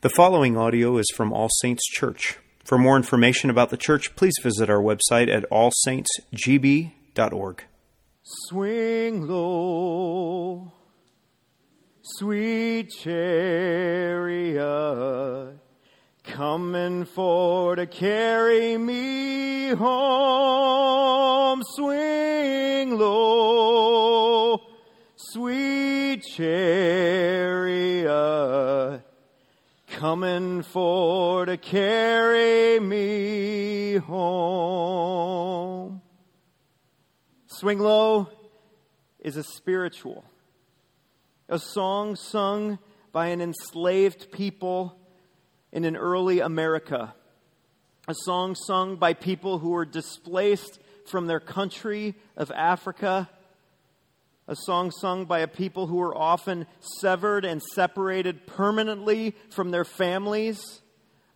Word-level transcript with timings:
The 0.00 0.10
following 0.10 0.56
audio 0.56 0.96
is 0.98 1.10
from 1.16 1.32
All 1.32 1.48
Saints 1.60 1.82
Church. 1.90 2.38
For 2.62 2.78
more 2.78 2.96
information 2.96 3.50
about 3.50 3.70
the 3.70 3.76
church, 3.76 4.14
please 4.14 4.34
visit 4.40 4.70
our 4.70 4.80
website 4.80 5.28
at 5.28 5.44
allsaintsgb.org. 5.50 7.64
Swing 8.22 9.26
low, 9.26 10.72
sweet 12.02 12.90
chariot, 12.90 14.60
coming 16.22 17.04
for 17.04 17.74
to 17.74 17.88
carry 17.88 18.78
me 18.78 19.70
home. 19.70 21.60
Swing 21.74 22.96
low, 22.96 24.62
sweet 25.16 26.22
chariot, 26.36 28.06
coming 29.98 30.62
for 30.62 31.44
to 31.44 31.56
carry 31.56 32.78
me 32.78 33.96
home. 33.96 35.20
Swing 37.48 37.80
Low 37.80 38.28
is 39.18 39.36
a 39.36 39.42
spiritual, 39.42 40.24
a 41.48 41.58
song 41.58 42.14
sung 42.14 42.78
by 43.10 43.26
an 43.26 43.40
enslaved 43.40 44.30
people 44.30 44.96
in 45.72 45.84
an 45.84 45.96
early 45.96 46.38
America, 46.38 47.12
a 48.06 48.14
song 48.24 48.54
sung 48.54 48.94
by 48.94 49.14
people 49.14 49.58
who 49.58 49.70
were 49.70 49.84
displaced 49.84 50.78
from 51.06 51.26
their 51.26 51.40
country 51.40 52.14
of 52.36 52.52
Africa, 52.52 53.28
a 54.48 54.56
song 54.56 54.90
sung 54.90 55.26
by 55.26 55.40
a 55.40 55.46
people 55.46 55.86
who 55.86 55.96
were 55.96 56.16
often 56.16 56.66
severed 57.00 57.44
and 57.44 57.62
separated 57.62 58.46
permanently 58.46 59.36
from 59.50 59.70
their 59.70 59.84
families 59.84 60.80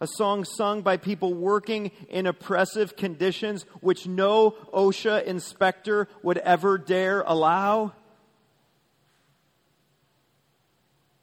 a 0.03 0.09
song 0.09 0.45
sung 0.45 0.83
by 0.83 0.97
people 0.97 1.33
working 1.33 1.93
in 2.09 2.27
oppressive 2.27 2.97
conditions 2.97 3.65
which 3.81 4.05
no 4.05 4.51
OSHA 4.75 5.23
inspector 5.23 6.09
would 6.25 6.39
ever 6.39 6.77
dare 6.77 7.21
allow. 7.21 7.93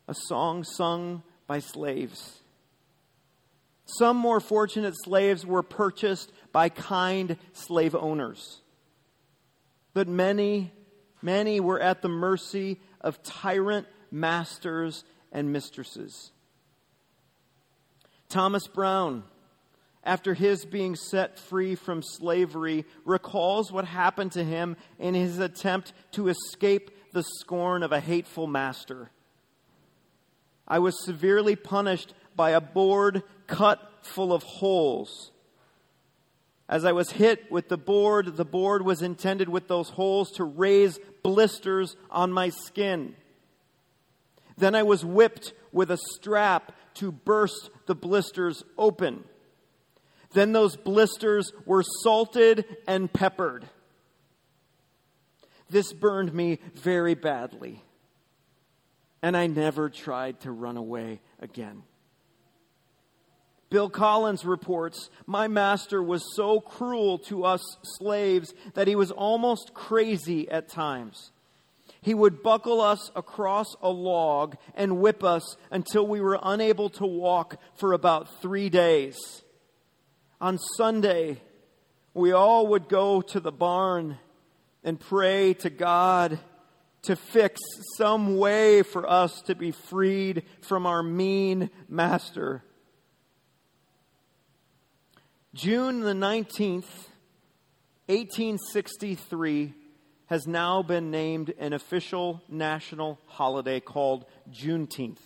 A 0.07 0.15
song 0.15 0.63
sung 0.63 1.23
by 1.45 1.59
slaves. 1.59 2.39
Some 3.83 4.15
more 4.15 4.39
fortunate 4.39 4.93
slaves 5.03 5.45
were 5.45 5.61
purchased 5.61 6.31
by 6.53 6.69
kind 6.69 7.35
slave 7.51 7.93
owners. 7.93 8.61
But 9.93 10.07
many, 10.07 10.71
many 11.21 11.59
were 11.59 11.79
at 11.79 12.01
the 12.01 12.09
mercy 12.09 12.79
of 13.01 13.21
tyrant 13.23 13.87
masters 14.11 15.03
and 15.31 15.51
mistresses. 15.51 16.31
Thomas 18.29 18.67
Brown, 18.67 19.23
after 20.03 20.33
his 20.33 20.65
being 20.65 20.95
set 20.95 21.39
free 21.39 21.75
from 21.75 22.01
slavery, 22.03 22.85
recalls 23.05 23.71
what 23.71 23.85
happened 23.85 24.31
to 24.33 24.43
him 24.43 24.77
in 24.99 25.13
his 25.13 25.39
attempt 25.39 25.93
to 26.11 26.29
escape 26.29 26.91
the 27.11 27.23
scorn 27.23 27.83
of 27.83 27.91
a 27.91 27.99
hateful 27.99 28.47
master. 28.47 29.09
I 30.67 30.79
was 30.79 31.03
severely 31.03 31.55
punished 31.55 32.13
by 32.35 32.51
a 32.51 32.61
board 32.61 33.23
cut 33.47 33.79
full 34.01 34.31
of 34.31 34.43
holes. 34.43 35.31
As 36.69 36.85
I 36.85 36.91
was 36.91 37.09
hit 37.09 37.51
with 37.51 37.67
the 37.67 37.79
board, 37.79 38.37
the 38.37 38.45
board 38.45 38.85
was 38.85 39.01
intended 39.01 39.49
with 39.49 39.67
those 39.67 39.89
holes 39.89 40.31
to 40.33 40.43
raise 40.43 40.99
blisters 41.23 41.95
on 42.11 42.31
my 42.31 42.49
skin. 42.49 43.15
Then 44.55 44.75
I 44.75 44.83
was 44.83 45.03
whipped 45.03 45.53
with 45.71 45.89
a 45.89 45.97
strap 45.97 46.71
to 46.95 47.11
burst 47.11 47.71
the 47.87 47.95
blisters 47.95 48.63
open. 48.77 49.23
Then 50.33 50.51
those 50.51 50.77
blisters 50.77 51.51
were 51.65 51.83
salted 52.03 52.65
and 52.87 53.11
peppered. 53.11 53.67
This 55.71 55.91
burned 55.91 56.33
me 56.33 56.59
very 56.75 57.15
badly, 57.15 57.83
and 59.23 59.35
I 59.35 59.47
never 59.47 59.89
tried 59.89 60.41
to 60.41 60.51
run 60.51 60.77
away 60.77 61.19
again. 61.39 61.81
Bill 63.69 63.89
Collins 63.89 64.45
reports 64.45 65.09
My 65.25 65.47
master 65.47 66.01
was 66.01 66.35
so 66.35 66.59
cruel 66.59 67.19
to 67.19 67.45
us 67.45 67.61
slaves 67.83 68.53
that 68.73 68.87
he 68.87 68.95
was 68.95 69.11
almost 69.11 69.73
crazy 69.73 70.49
at 70.49 70.69
times. 70.69 71.31
He 72.01 72.13
would 72.13 72.41
buckle 72.41 72.81
us 72.81 73.11
across 73.15 73.75
a 73.81 73.89
log 73.89 74.55
and 74.73 74.99
whip 74.99 75.23
us 75.23 75.57
until 75.69 76.07
we 76.07 76.21
were 76.21 76.39
unable 76.41 76.89
to 76.91 77.05
walk 77.05 77.57
for 77.75 77.93
about 77.93 78.41
three 78.41 78.69
days. 78.69 79.17
On 80.39 80.57
Sunday, 80.77 81.41
we 82.13 82.31
all 82.31 82.67
would 82.67 82.87
go 82.87 83.21
to 83.21 83.39
the 83.39 83.51
barn 83.51 84.17
and 84.83 84.99
pray 84.99 85.53
to 85.55 85.69
God 85.69 86.39
to 87.01 87.15
fix 87.15 87.59
some 87.97 88.37
way 88.37 88.81
for 88.81 89.09
us 89.09 89.41
to 89.43 89.55
be 89.55 89.71
freed 89.71 90.43
from 90.61 90.85
our 90.85 91.03
mean 91.03 91.69
master. 91.87 92.63
June 95.55 96.01
the 96.01 96.13
19th, 96.13 96.85
1863 98.05 99.73
has 100.27 100.45
now 100.45 100.83
been 100.83 101.09
named 101.09 101.51
an 101.57 101.73
official 101.73 102.43
national 102.47 103.19
holiday 103.25 103.79
called 103.79 104.25
Juneteenth. 104.51 105.17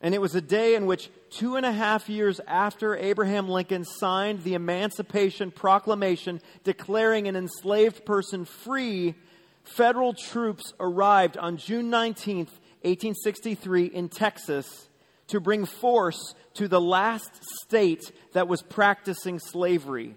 And 0.00 0.14
it 0.14 0.20
was 0.20 0.34
a 0.34 0.40
day 0.40 0.76
in 0.76 0.86
which, 0.86 1.10
two 1.28 1.56
and 1.56 1.66
a 1.66 1.72
half 1.72 2.08
years 2.08 2.40
after 2.46 2.96
Abraham 2.96 3.50
Lincoln 3.50 3.84
signed 3.84 4.44
the 4.44 4.54
Emancipation 4.54 5.50
Proclamation 5.50 6.40
declaring 6.62 7.28
an 7.28 7.36
enslaved 7.36 8.06
person 8.06 8.46
free, 8.46 9.14
federal 9.62 10.14
troops 10.14 10.72
arrived 10.80 11.36
on 11.36 11.58
June 11.58 11.90
19th, 11.90 12.48
1863, 12.80 13.84
in 13.84 14.08
Texas 14.08 14.88
to 15.34 15.40
bring 15.40 15.66
force 15.66 16.36
to 16.54 16.68
the 16.68 16.80
last 16.80 17.42
state 17.64 18.12
that 18.34 18.46
was 18.46 18.62
practicing 18.62 19.40
slavery 19.40 20.14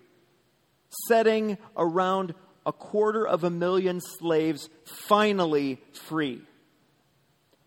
setting 1.07 1.57
around 1.75 2.35
a 2.67 2.71
quarter 2.71 3.25
of 3.27 3.43
a 3.43 3.49
million 3.49 3.99
slaves 3.99 4.69
finally 4.85 5.81
free. 5.93 6.39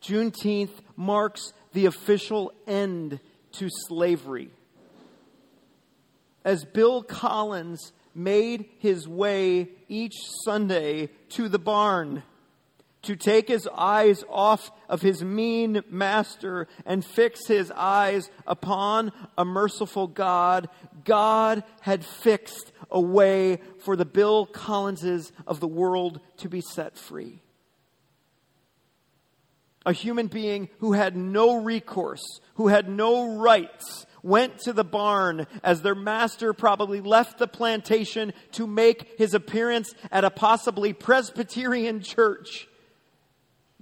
Juneteenth 0.01 0.71
marks 0.95 1.53
the 1.73 1.87
official 1.87 2.53
end 2.69 3.19
to 3.51 3.69
slavery. 3.89 4.51
As 6.45 6.65
Bill 6.65 7.03
Collins 7.03 7.93
made 8.15 8.67
his 8.79 9.09
way 9.09 9.71
each 9.89 10.15
Sunday 10.45 11.09
to 11.31 11.49
the 11.49 11.59
barn, 11.59 12.23
to 13.03 13.17
take 13.17 13.49
his 13.49 13.69
eyes 13.75 14.25
off 14.29 14.71
of 14.89 15.03
his 15.03 15.25
mean 15.25 15.83
master 15.89 16.69
and 16.85 17.05
fix 17.05 17.47
his 17.47 17.71
eyes 17.75 18.31
upon 18.47 19.13
a 19.39 19.45
merciful 19.45 20.07
God, 20.07 20.69
God 21.05 21.65
had 21.81 22.05
fixed 22.05 22.73
a 22.91 23.01
way 23.01 23.61
for 23.81 23.97
the 23.97 24.05
Bill 24.05 24.47
Collinses 24.47 25.33
of 25.47 25.61
the 25.61 25.69
world 25.69 26.21
to 26.39 26.49
be 26.49 26.61
set 26.61 26.99
free. 26.99 27.43
A 29.87 29.93
human 29.93 30.27
being 30.27 30.69
who 30.81 30.93
had 30.93 31.17
no 31.17 31.63
recourse, 31.63 32.41
who 32.57 32.69
had 32.69 32.87
no 32.87 33.39
rights, 33.39 34.05
went 34.23 34.59
to 34.59 34.75
the 34.75 34.85
barn 34.85 35.47
as 35.65 35.81
their 35.81 35.95
master 35.95 36.53
probably 36.53 37.01
left 37.01 37.39
the 37.39 37.47
plantation 37.47 38.35
to 38.53 38.67
make 38.67 39.19
his 39.19 39.33
appearance 39.33 39.95
at 40.13 40.25
a 40.25 40.31
possibly 40.31 40.93
Presbyterian 40.93 42.03
church 42.03 42.69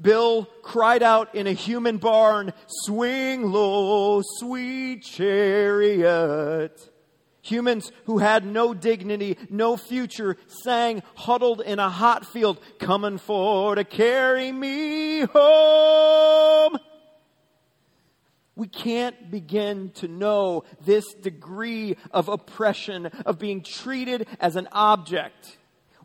Bill 0.00 0.48
cried 0.62 1.02
out 1.02 1.34
in 1.34 1.46
a 1.46 1.52
human 1.52 1.98
barn, 1.98 2.52
Swing 2.66 3.50
low, 3.50 4.22
sweet 4.38 5.02
chariot. 5.02 6.92
Humans 7.42 7.92
who 8.04 8.18
had 8.18 8.44
no 8.44 8.74
dignity, 8.74 9.38
no 9.48 9.76
future, 9.76 10.36
sang 10.46 11.02
huddled 11.14 11.60
in 11.62 11.78
a 11.78 11.88
hot 11.88 12.26
field, 12.26 12.60
Coming 12.78 13.18
for 13.18 13.74
to 13.74 13.84
carry 13.84 14.52
me 14.52 15.20
home. 15.20 16.78
We 18.54 18.66
can't 18.66 19.30
begin 19.30 19.90
to 19.96 20.08
know 20.08 20.64
this 20.84 21.14
degree 21.14 21.96
of 22.10 22.28
oppression, 22.28 23.06
of 23.24 23.38
being 23.38 23.62
treated 23.62 24.26
as 24.40 24.56
an 24.56 24.68
object 24.72 25.58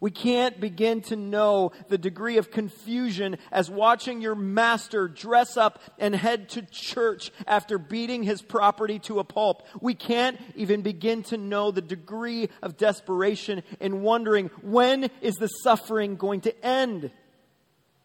we 0.04 0.12
can't 0.12 0.60
begin 0.60 1.00
to 1.00 1.16
know 1.16 1.72
the 1.88 1.98
degree 1.98 2.36
of 2.36 2.52
confusion 2.52 3.38
as 3.54 3.70
watching 3.70 4.20
your 4.20 4.36
master 4.36 5.08
dress 5.08 5.56
up 5.56 5.80
and 5.98 6.14
head 6.14 6.50
to 6.50 6.62
church 6.62 7.32
after 7.48 7.78
beating 7.78 8.22
his 8.22 8.42
property 8.42 9.00
to 9.00 9.20
a 9.20 9.24
pulp. 9.24 9.66
We 9.80 9.94
can't 9.94 10.38
even 10.58 10.82
begin 10.82 11.24
to 11.24 11.38
know 11.38 11.72
the 11.72 11.80
degree 11.80 12.50
of 12.62 12.76
desperation 12.76 13.64
in 13.80 14.02
wondering 14.02 14.50
when 14.62 15.10
is 15.22 15.36
the 15.36 15.48
suffering 15.48 16.18
going 16.18 16.42
to 16.42 16.66
end. 16.66 17.10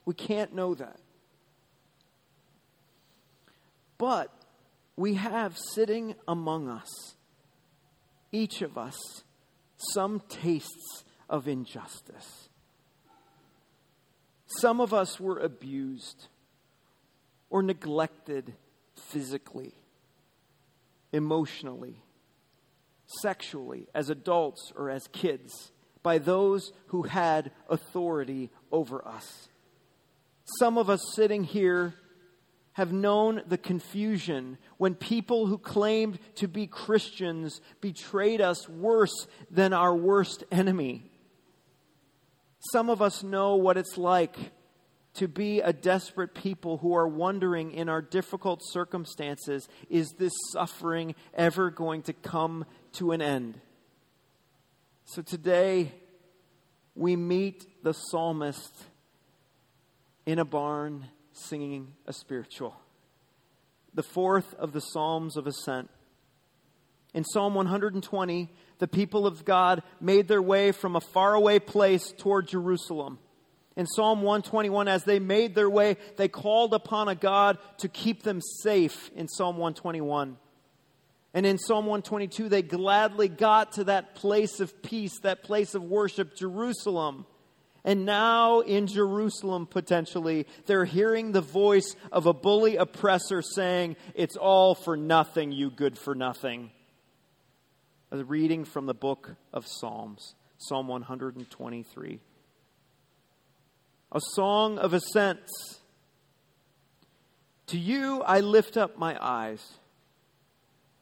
We 0.04 0.14
can't 0.14 0.54
know 0.54 0.76
that. 0.76 1.00
But 3.98 4.32
we 4.94 5.14
have 5.14 5.58
sitting 5.74 6.14
among 6.28 6.68
us, 6.68 7.16
each 8.30 8.62
of 8.62 8.78
us, 8.78 8.94
some 9.78 10.22
tastes 10.28 11.02
of 11.28 11.48
injustice. 11.48 12.48
Some 14.46 14.80
of 14.80 14.94
us 14.94 15.20
were 15.20 15.38
abused 15.38 16.28
or 17.50 17.62
neglected 17.62 18.54
physically, 18.96 19.74
emotionally, 21.12 22.02
sexually, 23.06 23.86
as 23.94 24.10
adults 24.10 24.72
or 24.76 24.90
as 24.90 25.06
kids, 25.08 25.72
by 26.02 26.18
those 26.18 26.72
who 26.88 27.02
had 27.02 27.50
authority 27.68 28.50
over 28.72 29.06
us. 29.06 29.48
Some 30.58 30.78
of 30.78 30.88
us 30.88 31.00
sitting 31.14 31.44
here 31.44 31.94
have 32.72 32.92
known 32.92 33.42
the 33.46 33.58
confusion 33.58 34.56
when 34.76 34.94
people 34.94 35.46
who 35.46 35.58
claimed 35.58 36.18
to 36.36 36.46
be 36.46 36.66
Christians 36.66 37.60
betrayed 37.80 38.40
us 38.40 38.68
worse 38.68 39.26
than 39.50 39.72
our 39.72 39.94
worst 39.94 40.44
enemy. 40.52 41.07
Some 42.72 42.90
of 42.90 43.00
us 43.00 43.22
know 43.22 43.56
what 43.56 43.76
it's 43.76 43.96
like 43.96 44.36
to 45.14 45.26
be 45.26 45.60
a 45.60 45.72
desperate 45.72 46.34
people 46.34 46.78
who 46.78 46.94
are 46.94 47.08
wondering 47.08 47.72
in 47.72 47.88
our 47.88 48.02
difficult 48.02 48.60
circumstances 48.62 49.68
is 49.88 50.12
this 50.18 50.32
suffering 50.52 51.14
ever 51.34 51.70
going 51.70 52.02
to 52.02 52.12
come 52.12 52.64
to 52.92 53.12
an 53.12 53.22
end? 53.22 53.60
So 55.06 55.22
today, 55.22 55.92
we 56.94 57.16
meet 57.16 57.66
the 57.82 57.94
psalmist 57.94 58.74
in 60.26 60.38
a 60.38 60.44
barn 60.44 61.06
singing 61.32 61.94
a 62.06 62.12
spiritual. 62.12 62.76
The 63.94 64.02
fourth 64.02 64.52
of 64.54 64.72
the 64.72 64.80
Psalms 64.80 65.36
of 65.36 65.46
Ascent. 65.46 65.88
In 67.14 67.24
Psalm 67.24 67.54
120, 67.54 68.50
the 68.78 68.88
people 68.88 69.26
of 69.26 69.44
God 69.44 69.82
made 70.00 70.28
their 70.28 70.42
way 70.42 70.72
from 70.72 70.94
a 70.94 71.00
faraway 71.00 71.58
place 71.58 72.12
toward 72.16 72.48
Jerusalem. 72.48 73.18
In 73.76 73.86
Psalm 73.86 74.22
121, 74.22 74.88
as 74.88 75.04
they 75.04 75.18
made 75.18 75.54
their 75.54 75.70
way, 75.70 75.96
they 76.16 76.28
called 76.28 76.74
upon 76.74 77.08
a 77.08 77.14
God 77.14 77.58
to 77.78 77.88
keep 77.88 78.22
them 78.24 78.40
safe 78.40 79.10
in 79.14 79.28
Psalm 79.28 79.56
121. 79.56 80.36
And 81.32 81.46
in 81.46 81.58
Psalm 81.58 81.86
122, 81.86 82.48
they 82.48 82.62
gladly 82.62 83.28
got 83.28 83.72
to 83.72 83.84
that 83.84 84.14
place 84.14 84.60
of 84.60 84.82
peace, 84.82 85.20
that 85.20 85.44
place 85.44 85.74
of 85.74 85.84
worship, 85.84 86.34
Jerusalem. 86.36 87.26
And 87.84 88.04
now 88.04 88.60
in 88.60 88.86
Jerusalem, 88.86 89.66
potentially, 89.66 90.46
they're 90.66 90.84
hearing 90.84 91.32
the 91.32 91.40
voice 91.40 91.94
of 92.10 92.26
a 92.26 92.32
bully 92.32 92.76
oppressor 92.76 93.42
saying, 93.42 93.96
It's 94.14 94.36
all 94.36 94.74
for 94.74 94.96
nothing, 94.96 95.52
you 95.52 95.70
good 95.70 95.96
for 95.96 96.14
nothing. 96.14 96.70
A 98.10 98.24
reading 98.24 98.64
from 98.64 98.86
the 98.86 98.94
book 98.94 99.36
of 99.52 99.66
Psalms, 99.66 100.34
Psalm 100.56 100.88
123. 100.88 102.20
A 104.10 104.20
song 104.32 104.78
of 104.78 104.94
ascents. 104.94 105.80
To 107.66 107.78
you 107.78 108.22
I 108.22 108.40
lift 108.40 108.78
up 108.78 108.96
my 108.96 109.18
eyes. 109.22 109.74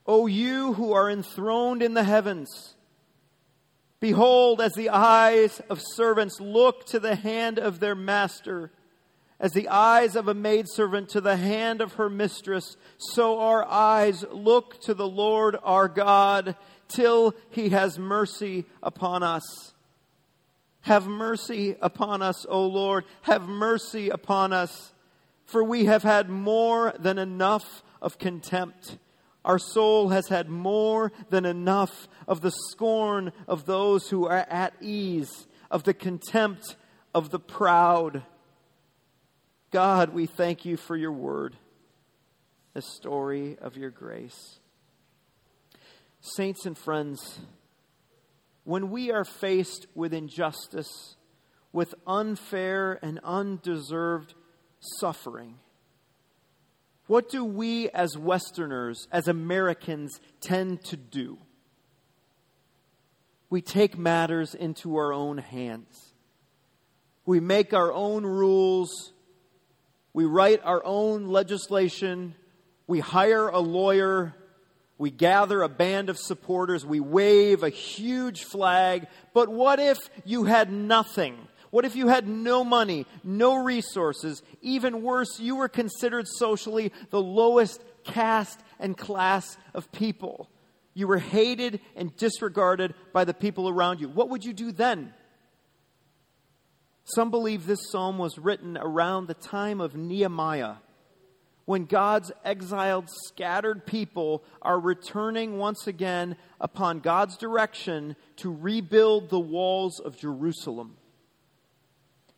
O 0.04 0.26
you 0.26 0.72
who 0.72 0.94
are 0.94 1.08
enthroned 1.08 1.80
in 1.80 1.94
the 1.94 2.02
heavens. 2.02 2.74
Behold, 4.00 4.60
as 4.60 4.72
the 4.72 4.88
eyes 4.88 5.60
of 5.70 5.80
servants 5.94 6.40
look 6.40 6.86
to 6.86 6.98
the 6.98 7.14
hand 7.14 7.60
of 7.60 7.78
their 7.78 7.94
master, 7.94 8.72
as 9.38 9.52
the 9.52 9.68
eyes 9.68 10.16
of 10.16 10.28
a 10.28 10.34
maidservant 10.34 11.10
to 11.10 11.20
the 11.20 11.36
hand 11.36 11.80
of 11.80 11.94
her 11.94 12.08
mistress, 12.08 12.76
so 12.96 13.38
our 13.38 13.64
eyes 13.64 14.24
look 14.30 14.80
to 14.82 14.94
the 14.94 15.08
Lord 15.08 15.56
our 15.62 15.88
God 15.88 16.56
till 16.88 17.34
he 17.50 17.70
has 17.70 17.98
mercy 17.98 18.64
upon 18.82 19.22
us. 19.22 19.74
Have 20.82 21.06
mercy 21.06 21.76
upon 21.82 22.22
us, 22.22 22.46
O 22.48 22.64
Lord. 22.66 23.04
Have 23.22 23.48
mercy 23.48 24.08
upon 24.08 24.52
us, 24.52 24.92
for 25.44 25.64
we 25.64 25.86
have 25.86 26.04
had 26.04 26.30
more 26.30 26.94
than 26.98 27.18
enough 27.18 27.82
of 28.00 28.18
contempt. 28.18 28.96
Our 29.44 29.58
soul 29.58 30.10
has 30.10 30.28
had 30.28 30.48
more 30.48 31.12
than 31.28 31.44
enough 31.44 32.08
of 32.26 32.40
the 32.40 32.52
scorn 32.70 33.32
of 33.46 33.66
those 33.66 34.08
who 34.10 34.26
are 34.26 34.46
at 34.48 34.74
ease, 34.80 35.46
of 35.70 35.82
the 35.82 35.94
contempt 35.94 36.76
of 37.14 37.30
the 37.30 37.40
proud. 37.40 38.22
God, 39.76 40.14
we 40.14 40.24
thank 40.24 40.64
you 40.64 40.78
for 40.78 40.96
your 40.96 41.12
word, 41.12 41.54
the 42.72 42.80
story 42.80 43.58
of 43.60 43.76
your 43.76 43.90
grace. 43.90 44.58
Saints 46.22 46.64
and 46.64 46.78
friends, 46.78 47.40
when 48.64 48.88
we 48.88 49.10
are 49.10 49.26
faced 49.26 49.86
with 49.94 50.14
injustice, 50.14 51.16
with 51.74 51.94
unfair 52.06 52.98
and 53.02 53.20
undeserved 53.22 54.32
suffering, 54.98 55.56
what 57.06 57.28
do 57.28 57.44
we 57.44 57.90
as 57.90 58.16
Westerners, 58.16 59.06
as 59.12 59.28
Americans, 59.28 60.22
tend 60.40 60.84
to 60.84 60.96
do? 60.96 61.36
We 63.50 63.60
take 63.60 63.98
matters 63.98 64.54
into 64.54 64.96
our 64.96 65.12
own 65.12 65.36
hands. 65.36 66.14
We 67.26 67.40
make 67.40 67.74
our 67.74 67.92
own 67.92 68.24
rules. 68.24 69.12
We 70.16 70.24
write 70.24 70.62
our 70.64 70.82
own 70.82 71.26
legislation. 71.26 72.36
We 72.86 73.00
hire 73.00 73.48
a 73.48 73.58
lawyer. 73.58 74.34
We 74.96 75.10
gather 75.10 75.60
a 75.60 75.68
band 75.68 76.08
of 76.08 76.16
supporters. 76.16 76.86
We 76.86 77.00
wave 77.00 77.62
a 77.62 77.68
huge 77.68 78.44
flag. 78.44 79.08
But 79.34 79.50
what 79.50 79.78
if 79.78 79.98
you 80.24 80.44
had 80.44 80.72
nothing? 80.72 81.36
What 81.68 81.84
if 81.84 81.96
you 81.96 82.08
had 82.08 82.26
no 82.26 82.64
money, 82.64 83.04
no 83.22 83.56
resources? 83.56 84.42
Even 84.62 85.02
worse, 85.02 85.38
you 85.38 85.56
were 85.56 85.68
considered 85.68 86.26
socially 86.26 86.92
the 87.10 87.20
lowest 87.20 87.84
caste 88.02 88.60
and 88.78 88.96
class 88.96 89.58
of 89.74 89.92
people. 89.92 90.48
You 90.94 91.08
were 91.08 91.18
hated 91.18 91.78
and 91.94 92.16
disregarded 92.16 92.94
by 93.12 93.24
the 93.24 93.34
people 93.34 93.68
around 93.68 94.00
you. 94.00 94.08
What 94.08 94.30
would 94.30 94.46
you 94.46 94.54
do 94.54 94.72
then? 94.72 95.12
Some 97.14 97.30
believe 97.30 97.66
this 97.66 97.88
psalm 97.90 98.18
was 98.18 98.36
written 98.36 98.76
around 98.76 99.28
the 99.28 99.34
time 99.34 99.80
of 99.80 99.94
Nehemiah, 99.94 100.74
when 101.64 101.84
God's 101.84 102.32
exiled, 102.44 103.08
scattered 103.26 103.86
people 103.86 104.42
are 104.60 104.78
returning 104.78 105.56
once 105.56 105.86
again 105.86 106.36
upon 106.60 106.98
God's 106.98 107.36
direction 107.36 108.16
to 108.36 108.52
rebuild 108.52 109.30
the 109.30 109.38
walls 109.38 110.00
of 110.00 110.18
Jerusalem. 110.18 110.96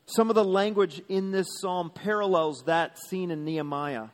Some 0.04 0.28
of 0.28 0.34
the 0.34 0.44
language 0.44 1.00
in 1.08 1.30
this 1.30 1.46
psalm 1.60 1.90
parallels 1.90 2.64
that 2.64 2.98
seen 3.08 3.30
in 3.30 3.46
Nehemiah, 3.46 4.08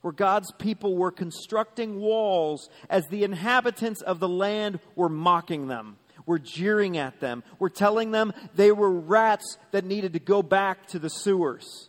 where 0.00 0.12
God's 0.12 0.50
people 0.52 0.96
were 0.96 1.10
constructing 1.10 2.00
walls 2.00 2.70
as 2.88 3.06
the 3.06 3.24
inhabitants 3.24 4.00
of 4.00 4.18
the 4.18 4.28
land 4.28 4.80
were 4.96 5.08
mocking 5.10 5.68
them, 5.68 5.98
were 6.28 6.38
jeering 6.38 6.98
at 6.98 7.18
them, 7.18 7.42
We're 7.58 7.70
telling 7.70 8.12
them 8.12 8.32
they 8.54 8.70
were 8.70 8.90
rats 8.90 9.56
that 9.72 9.84
needed 9.84 10.12
to 10.12 10.20
go 10.20 10.42
back 10.42 10.86
to 10.88 11.00
the 11.00 11.08
sewers. 11.08 11.88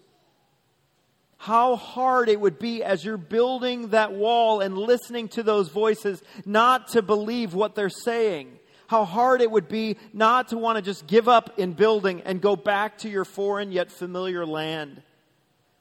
How 1.38 1.76
hard 1.76 2.30
it 2.30 2.40
would 2.40 2.58
be 2.58 2.84
as 2.84 3.06
you're 3.06 3.18
building 3.18 3.90
that 3.90 4.14
wall 4.14 4.62
and 4.62 4.78
listening 4.78 5.28
to 5.30 5.44
those 5.44 5.70
voices 5.70 6.24
not 6.46 6.90
to 6.90 7.02
believe 7.02 7.54
what 7.54 7.76
they're 7.76 7.90
saying 7.90 8.60
how 8.88 9.06
hard 9.06 9.40
it 9.40 9.52
would 9.52 9.68
be 9.68 9.98
not 10.14 10.48
to 10.48 10.58
want 10.58 10.76
to 10.76 10.82
just 10.82 11.06
give 11.06 11.30
up 11.30 11.60
in 11.60 11.74
building 11.74 12.22
and 12.22 12.42
go 12.42 12.56
back 12.56 12.98
to 12.98 13.08
your 13.08 13.24
foreign 13.24 13.72
yet 13.72 13.92
familiar 13.92 14.48
land. 14.48 15.04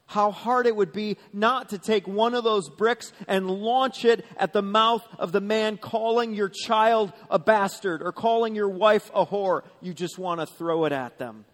How 0.09 0.33
hard 0.33 0.67
it 0.67 0.75
would 0.75 0.93
be 0.93 1.17
not 1.33 1.69
to 1.69 1.79
take 1.79 2.09
one 2.09 2.35
of 2.35 2.43
those 2.43 2.69
bricks 2.69 3.13
and 3.29 3.49
launch 3.49 4.05
it 4.05 4.25
at 4.37 4.53
the 4.53 4.63
mouth 4.63 5.07
of 5.19 5.31
the 5.31 5.41
man 5.41 5.77
calling 5.77 6.35
your 6.35 6.49
child 6.49 7.13
a 7.31 7.39
bastard 7.39 8.03
or 8.03 8.11
calling 8.11 8.57
your 8.57 8.69
wife 8.69 9.11
a 9.15 9.25
whore. 9.25 9.63
You 9.81 9.95
just 9.95 10.19
want 10.19 10.41
to 10.41 10.47
throw 10.47 10.85
it 10.85 10.93
at 10.93 11.19
them. 11.19 11.45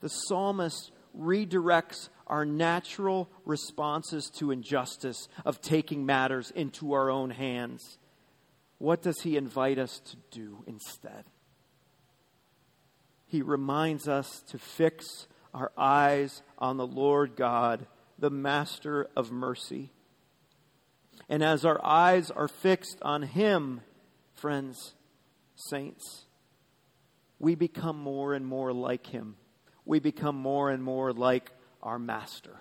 The 0.00 0.08
psalmist 0.08 0.92
redirects 1.18 2.08
our 2.28 2.44
natural 2.44 3.28
responses 3.44 4.30
to 4.36 4.52
injustice 4.52 5.28
of 5.44 5.60
taking 5.60 6.06
matters 6.06 6.52
into 6.52 6.92
our 6.92 7.10
own 7.10 7.30
hands 7.30 7.98
what 8.80 9.02
does 9.02 9.20
he 9.20 9.36
invite 9.36 9.78
us 9.78 10.00
to 10.06 10.16
do 10.30 10.64
instead? 10.66 11.24
He 13.26 13.42
reminds 13.42 14.08
us 14.08 14.42
to 14.48 14.58
fix 14.58 15.28
our 15.54 15.72
eyes 15.76 16.42
on 16.58 16.76
the 16.76 16.86
Lord 16.86 17.36
God, 17.36 17.86
the 18.18 18.30
Master 18.30 19.08
of 19.16 19.30
mercy. 19.30 19.90
And 21.28 21.42
as 21.42 21.64
our 21.64 21.84
eyes 21.84 22.30
are 22.30 22.48
fixed 22.48 22.98
on 23.02 23.22
Him, 23.22 23.80
friends, 24.34 24.94
saints, 25.54 26.26
we 27.38 27.54
become 27.54 27.98
more 27.98 28.34
and 28.34 28.46
more 28.46 28.72
like 28.72 29.06
Him. 29.06 29.36
We 29.84 29.98
become 29.98 30.36
more 30.36 30.70
and 30.70 30.82
more 30.82 31.12
like 31.12 31.52
our 31.82 31.98
Master. 31.98 32.60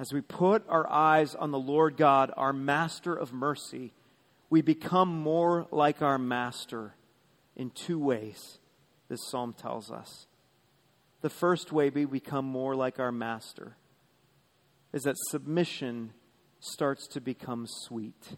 As 0.00 0.14
we 0.14 0.22
put 0.22 0.64
our 0.66 0.90
eyes 0.90 1.34
on 1.34 1.50
the 1.50 1.58
Lord 1.58 1.98
God, 1.98 2.32
our 2.34 2.54
master 2.54 3.14
of 3.14 3.34
mercy, 3.34 3.92
we 4.48 4.62
become 4.62 5.10
more 5.10 5.66
like 5.70 6.00
our 6.00 6.18
master 6.18 6.94
in 7.54 7.68
two 7.68 7.98
ways, 7.98 8.58
this 9.10 9.20
psalm 9.30 9.52
tells 9.52 9.90
us. 9.90 10.26
The 11.20 11.30
first 11.30 11.72
way 11.72 11.90
we 11.90 12.04
become 12.06 12.44
more 12.44 12.74
like 12.74 12.98
our 12.98 13.12
master 13.12 13.76
is 14.92 15.02
that 15.02 15.16
submission 15.28 16.12
starts 16.60 17.06
to 17.08 17.20
become 17.20 17.66
sweet. 17.66 18.36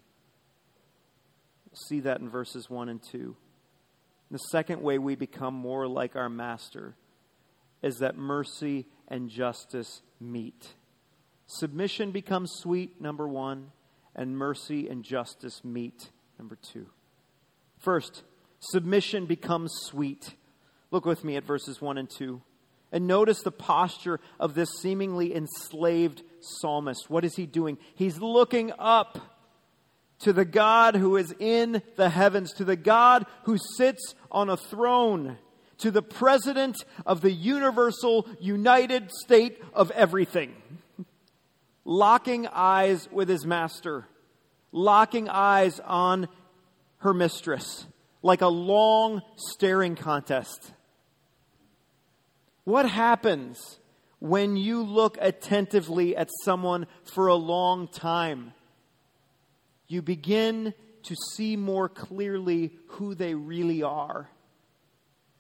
See 1.89 2.01
that 2.01 2.21
in 2.21 2.29
verses 2.29 2.69
1 2.69 2.89
and 2.89 3.03
2. 3.03 3.37
The 4.31 4.39
second 4.39 4.83
way 4.83 4.99
we 4.99 5.15
become 5.15 5.55
more 5.55 5.87
like 5.87 6.17
our 6.17 6.29
master 6.29 6.95
is 7.83 7.99
that 7.99 8.17
mercy 8.17 8.87
and 9.09 9.29
justice 9.29 10.03
meet. 10.21 10.75
Submission 11.47 12.13
becomes 12.13 12.51
sweet, 12.55 13.01
number 13.01 13.29
one, 13.29 13.73
and 14.15 14.37
mercy 14.37 14.89
and 14.89 15.05
justice 15.05 15.63
meet, 15.65 16.11
number 16.39 16.57
two. 16.57 16.87
First, 17.79 18.23
submission 18.61 19.27
becomes 19.27 19.73
sweet. 19.83 20.35
Look 20.91 21.05
with 21.05 21.25
me 21.25 21.37
at 21.37 21.45
verses 21.45 21.81
1 21.81 21.99
and 21.99 22.09
2. 22.09 22.41
And 22.93 23.07
notice 23.07 23.43
the 23.43 23.51
posture 23.51 24.21
of 24.39 24.55
this 24.55 24.69
seemingly 24.81 25.35
enslaved 25.35 26.23
psalmist. 26.41 27.09
What 27.09 27.25
is 27.25 27.35
he 27.35 27.47
doing? 27.47 27.79
He's 27.95 28.19
looking 28.19 28.71
up 28.79 29.19
to 30.21 30.33
the 30.33 30.45
God 30.45 30.95
who 30.95 31.17
is 31.17 31.35
in 31.41 31.83
the 31.97 32.11
heavens, 32.11 32.53
to 32.55 32.65
the 32.65 32.77
God 32.77 33.27
who 33.45 33.57
sits 33.77 34.15
on 34.31 34.51
a 34.51 34.57
throne, 34.57 35.39
to 35.79 35.91
the 35.91 36.03
president 36.03 36.85
of 37.07 37.23
the 37.23 37.33
universal 37.33 38.29
United 38.39 39.11
State 39.11 39.61
of 39.73 39.91
everything. 39.93 40.55
Locking 41.85 42.47
eyes 42.47 43.09
with 43.11 43.29
his 43.29 43.45
master, 43.45 44.07
locking 44.71 45.29
eyes 45.29 45.81
on 45.81 46.29
her 46.99 47.13
mistress, 47.13 47.87
like 48.23 48.43
a 48.43 48.49
long 48.49 49.23
staring 49.37 49.97
contest. 49.97 50.73
What 52.65 52.89
happens 52.89 53.79
when 54.19 54.57
you 54.57 54.83
look 54.83 55.19
attentively 55.21 56.17
at 56.17 56.31
someone 56.45 56.87
for 57.05 57.27
a 57.27 57.35
long 57.35 57.89
time? 57.89 58.53
You 59.89 60.03
begin 60.03 60.75
to 61.03 61.17
see 61.33 61.57
more 61.57 61.89
clearly 61.89 62.73
who 62.87 63.15
they 63.15 63.35
really 63.35 63.83
are. 63.83 64.31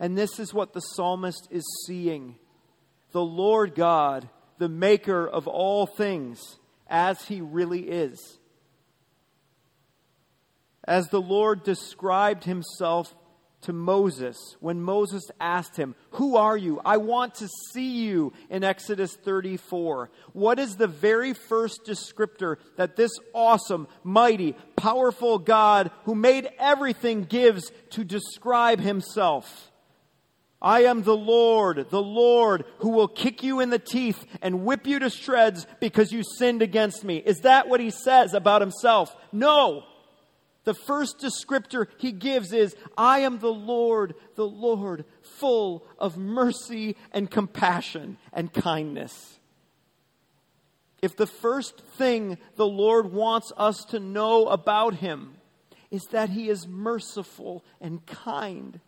And 0.00 0.18
this 0.18 0.40
is 0.40 0.52
what 0.52 0.72
the 0.72 0.80
psalmist 0.80 1.46
is 1.50 1.64
seeing. 1.86 2.36
The 3.12 3.22
Lord 3.22 3.76
God, 3.76 4.28
the 4.58 4.68
maker 4.68 5.26
of 5.28 5.46
all 5.46 5.86
things, 5.86 6.58
as 6.88 7.24
he 7.26 7.40
really 7.40 7.88
is. 7.88 8.38
As 10.84 11.06
the 11.08 11.20
Lord 11.20 11.62
described 11.62 12.42
himself 12.44 13.14
to 13.62 13.72
Moses 13.72 14.56
when 14.60 14.80
Moses 14.80 15.30
asked 15.40 15.76
him, 15.76 15.94
Who 16.12 16.36
are 16.36 16.56
you? 16.56 16.80
I 16.84 16.98
want 16.98 17.36
to 17.36 17.48
see 17.72 18.04
you 18.04 18.32
in 18.50 18.64
Exodus 18.64 19.16
34. 19.16 20.10
What 20.32 20.58
is 20.58 20.76
the 20.76 20.86
very 20.86 21.32
first 21.32 21.84
descriptor 21.86 22.56
that 22.76 22.96
this 22.96 23.12
awesome, 23.32 23.88
mighty, 24.04 24.54
powerful 24.76 25.38
God 25.38 25.90
who 26.04 26.14
made 26.14 26.48
everything 26.58 27.24
gives 27.24 27.70
to 27.90 28.04
describe 28.04 28.80
himself? 28.80 29.70
I 30.62 30.84
am 30.84 31.02
the 31.02 31.16
Lord, 31.16 31.90
the 31.90 32.02
Lord 32.02 32.64
who 32.78 32.90
will 32.90 33.08
kick 33.08 33.42
you 33.42 33.58
in 33.58 33.70
the 33.70 33.80
teeth 33.80 34.24
and 34.40 34.64
whip 34.64 34.86
you 34.86 35.00
to 35.00 35.10
shreds 35.10 35.66
because 35.80 36.12
you 36.12 36.22
sinned 36.38 36.62
against 36.62 37.02
me. 37.02 37.16
Is 37.16 37.40
that 37.40 37.68
what 37.68 37.80
he 37.80 37.90
says 37.90 38.32
about 38.32 38.60
himself? 38.60 39.14
No. 39.32 39.84
The 40.64 40.74
first 40.74 41.18
descriptor 41.18 41.86
he 41.98 42.12
gives 42.12 42.52
is, 42.52 42.76
I 42.96 43.20
am 43.20 43.38
the 43.38 43.52
Lord, 43.52 44.14
the 44.36 44.46
Lord, 44.46 45.04
full 45.22 45.84
of 45.98 46.16
mercy 46.16 46.96
and 47.10 47.30
compassion 47.30 48.16
and 48.32 48.52
kindness. 48.52 49.40
If 51.00 51.16
the 51.16 51.26
first 51.26 51.80
thing 51.80 52.38
the 52.54 52.66
Lord 52.66 53.12
wants 53.12 53.50
us 53.56 53.84
to 53.86 53.98
know 53.98 54.46
about 54.46 54.94
him 54.94 55.34
is 55.90 56.04
that 56.12 56.30
he 56.30 56.48
is 56.48 56.68
merciful 56.68 57.64
and 57.80 58.06
kind, 58.06 58.78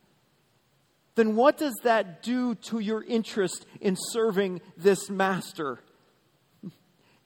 then 1.17 1.35
what 1.35 1.59
does 1.59 1.75
that 1.83 2.23
do 2.23 2.55
to 2.55 2.79
your 2.79 3.03
interest 3.03 3.67
in 3.81 3.97
serving 3.99 4.61
this 4.77 5.11
master? 5.11 5.81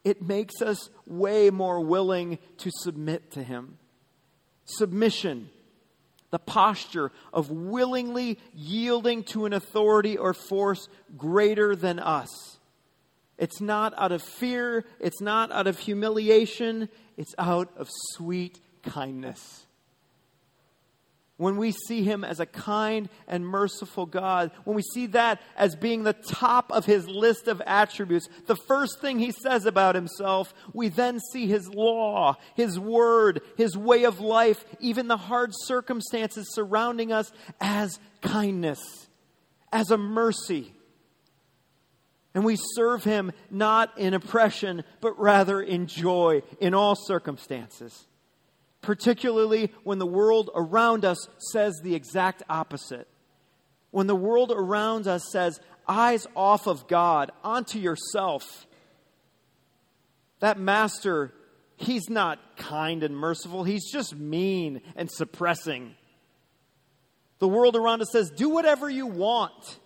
It 0.05 0.23
makes 0.23 0.63
us 0.63 0.89
way 1.07 1.51
more 1.51 1.85
willing 1.85 2.39
to 2.59 2.71
submit 2.73 3.33
to 3.33 3.43
him 3.43 3.77
submission, 4.69 5.51
the 6.31 6.39
posture 6.39 7.11
of 7.33 7.51
willingly 7.51 8.39
yielding 8.55 9.25
to 9.25 9.47
an 9.47 9.53
authority 9.53 10.17
or 10.17 10.35
force 10.35 10.89
greater 11.17 11.75
than 11.75 11.99
us. 11.99 12.59
It's 13.39 13.61
not 13.61 13.95
out 13.97 14.13
of 14.13 14.23
fear, 14.23 14.85
it's 15.01 15.21
not 15.21 15.53
out 15.53 15.67
of 15.67 15.79
humiliation, 15.79 16.89
it's 17.17 17.35
out 17.39 17.71
of 17.77 17.89
sweet 18.15 18.61
kindness 18.83 19.67
when 21.39 21.57
we 21.57 21.71
see 21.71 22.03
him 22.03 22.25
as 22.25 22.41
a 22.41 22.47
kind 22.47 23.09
and 23.29 23.47
merciful 23.47 24.07
God, 24.07 24.51
when 24.65 24.75
we 24.75 24.83
see 24.83 25.07
that 25.07 25.41
as 25.57 25.77
being 25.77 26.03
the 26.03 26.13
top 26.13 26.71
of 26.73 26.85
his 26.85 27.09
list 27.09 27.47
of 27.47 27.63
attributes, 27.65 28.29
the 28.47 28.57
first 28.57 29.01
thing 29.01 29.21
he 29.21 29.31
says 29.31 29.65
about 29.65 29.95
himself, 29.95 30.53
we 30.75 30.89
then 30.89 31.21
see 31.33 31.47
his 31.47 31.69
law, 31.69 32.37
his 32.57 32.79
word, 32.79 33.41
his 33.57 33.77
way 33.77 34.03
of 34.03 34.19
life, 34.19 34.65
even 34.81 35.07
the 35.07 35.17
hard 35.17 35.53
circumstances 35.55 36.53
surrounding 36.55 37.13
us 37.13 37.31
as 37.61 38.01
kindness, 38.21 38.81
as 39.73 39.93
a 39.93 39.97
mercy. 39.97 40.75
And 42.35 42.45
we 42.45 42.57
serve 42.75 43.05
him 43.05 43.31
not 43.49 43.97
in 43.97 44.13
oppression, 44.13 44.83
but 45.01 45.19
rather 45.21 45.61
in 45.61 45.87
joy 45.87 46.43
in 46.59 46.75
all 46.75 46.97
circumstances 46.97 48.08
particularly 48.81 49.73
when 49.85 49.99
the 49.99 50.07
world 50.07 50.51
around 50.55 51.05
us 51.05 51.19
says 51.53 51.81
the 51.83 51.95
exact 51.95 52.43
opposite. 52.49 53.09
When 53.91 54.07
the 54.07 54.17
world 54.17 54.53
around 54.55 55.07
us 55.07 55.23
says, 55.33 55.61
eyes 55.89 56.27
off 56.37 56.67
of 56.67 56.87
God, 56.87 57.31
onto 57.43 57.79
yourself. 57.79 58.67
That 60.41 60.59
master, 60.59 61.33
he's 61.77 62.09
not 62.09 62.39
kind 62.57 63.03
and 63.03 63.17
merciful, 63.17 63.65
he's 63.65 63.91
just 63.91 64.15
mean 64.15 64.83
and 64.95 65.11
suppressing. 65.11 65.95
The 67.39 67.49
world 67.49 67.77
around 67.77 68.03
us 68.03 68.11
says, 68.13 68.31
do 68.31 68.49
whatever 68.49 68.91
you 68.91 69.07
want. 69.07 69.79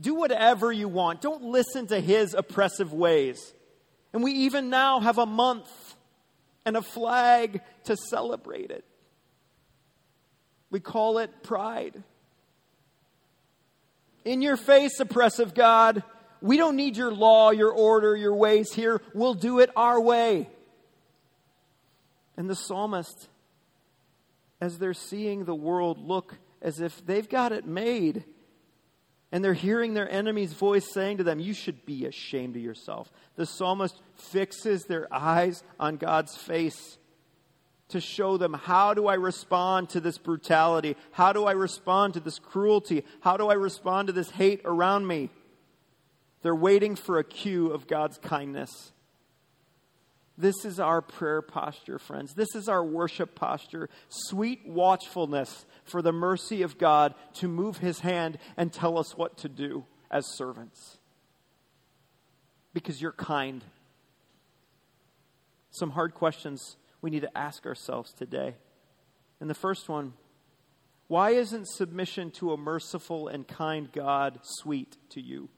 Do 0.00 0.14
whatever 0.14 0.72
you 0.72 0.88
want. 0.88 1.20
Don't 1.20 1.42
listen 1.44 1.86
to 1.88 2.00
his 2.00 2.34
oppressive 2.34 2.92
ways. 2.92 3.52
And 4.12 4.22
we 4.22 4.32
even 4.32 4.70
now 4.70 5.00
have 5.00 5.18
a 5.18 5.26
month 5.26 5.68
and 6.68 6.76
a 6.76 6.82
flag 6.82 7.62
to 7.84 7.96
celebrate 7.96 8.70
it. 8.70 8.84
We 10.70 10.80
call 10.80 11.16
it 11.16 11.42
pride. 11.42 12.02
In 14.26 14.42
your 14.42 14.58
face, 14.58 15.00
oppressive 15.00 15.54
God, 15.54 16.02
we 16.42 16.58
don't 16.58 16.76
need 16.76 16.98
your 16.98 17.10
law, 17.10 17.52
your 17.52 17.72
order, 17.72 18.14
your 18.14 18.34
ways 18.34 18.74
here. 18.74 19.00
We'll 19.14 19.32
do 19.32 19.60
it 19.60 19.70
our 19.76 19.98
way. 19.98 20.50
And 22.36 22.50
the 22.50 22.54
psalmist, 22.54 23.28
as 24.60 24.76
they're 24.76 24.92
seeing 24.92 25.46
the 25.46 25.54
world 25.54 25.98
look 25.98 26.36
as 26.60 26.80
if 26.80 27.04
they've 27.06 27.28
got 27.28 27.52
it 27.52 27.66
made, 27.66 28.24
and 29.30 29.44
they're 29.44 29.54
hearing 29.54 29.94
their 29.94 30.10
enemy's 30.10 30.52
voice 30.52 30.90
saying 30.92 31.18
to 31.18 31.24
them, 31.24 31.38
You 31.38 31.52
should 31.52 31.84
be 31.84 32.06
ashamed 32.06 32.56
of 32.56 32.62
yourself. 32.62 33.12
The 33.36 33.46
psalmist 33.46 34.00
fixes 34.14 34.84
their 34.84 35.12
eyes 35.12 35.62
on 35.78 35.96
God's 35.96 36.36
face 36.36 36.98
to 37.88 38.00
show 38.00 38.36
them 38.36 38.52
how 38.52 38.94
do 38.94 39.06
I 39.06 39.14
respond 39.14 39.90
to 39.90 40.00
this 40.00 40.18
brutality? 40.18 40.96
How 41.10 41.32
do 41.32 41.44
I 41.46 41.52
respond 41.52 42.14
to 42.14 42.20
this 42.20 42.38
cruelty? 42.38 43.04
How 43.20 43.36
do 43.36 43.48
I 43.48 43.54
respond 43.54 44.08
to 44.08 44.12
this 44.12 44.30
hate 44.30 44.62
around 44.64 45.06
me? 45.06 45.30
They're 46.42 46.54
waiting 46.54 46.96
for 46.96 47.18
a 47.18 47.24
cue 47.24 47.70
of 47.70 47.86
God's 47.86 48.18
kindness. 48.18 48.92
This 50.36 50.64
is 50.64 50.78
our 50.78 51.02
prayer 51.02 51.42
posture, 51.42 51.98
friends. 51.98 52.32
This 52.34 52.54
is 52.54 52.68
our 52.68 52.84
worship 52.84 53.34
posture. 53.34 53.90
Sweet 54.08 54.60
watchfulness 54.66 55.66
for 55.88 56.02
the 56.02 56.12
mercy 56.12 56.62
of 56.62 56.78
God 56.78 57.14
to 57.34 57.48
move 57.48 57.78
his 57.78 58.00
hand 58.00 58.38
and 58.56 58.72
tell 58.72 58.98
us 58.98 59.16
what 59.16 59.38
to 59.38 59.48
do 59.48 59.84
as 60.10 60.24
servants. 60.36 60.98
Because 62.72 63.00
you're 63.00 63.12
kind. 63.12 63.64
Some 65.70 65.90
hard 65.90 66.14
questions 66.14 66.76
we 67.00 67.10
need 67.10 67.22
to 67.22 67.38
ask 67.38 67.66
ourselves 67.66 68.12
today. 68.12 68.54
And 69.40 69.48
the 69.48 69.54
first 69.54 69.88
one 69.88 70.14
why 71.08 71.30
isn't 71.30 71.66
submission 71.68 72.30
to 72.32 72.52
a 72.52 72.58
merciful 72.58 73.28
and 73.28 73.48
kind 73.48 73.90
God 73.90 74.40
sweet 74.42 74.96
to 75.10 75.22
you? 75.22 75.48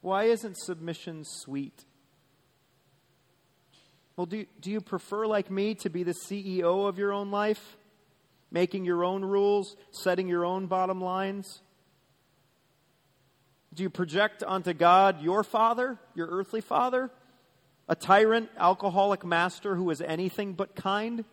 why 0.00 0.24
isn't 0.24 0.56
submission 0.56 1.22
sweet? 1.24 1.84
Well, 4.18 4.26
do, 4.26 4.46
do 4.60 4.72
you 4.72 4.80
prefer, 4.80 5.28
like 5.28 5.48
me, 5.48 5.76
to 5.76 5.90
be 5.90 6.02
the 6.02 6.10
CEO 6.10 6.88
of 6.88 6.98
your 6.98 7.12
own 7.12 7.30
life, 7.30 7.76
making 8.50 8.84
your 8.84 9.04
own 9.04 9.24
rules, 9.24 9.76
setting 9.92 10.26
your 10.26 10.44
own 10.44 10.66
bottom 10.66 11.00
lines? 11.00 11.62
Do 13.72 13.84
you 13.84 13.90
project 13.90 14.42
onto 14.42 14.72
God 14.72 15.22
your 15.22 15.44
father, 15.44 16.00
your 16.16 16.26
earthly 16.26 16.60
father, 16.60 17.12
a 17.88 17.94
tyrant, 17.94 18.50
alcoholic 18.56 19.24
master 19.24 19.76
who 19.76 19.88
is 19.88 20.00
anything 20.00 20.54
but 20.54 20.74
kind? 20.74 21.24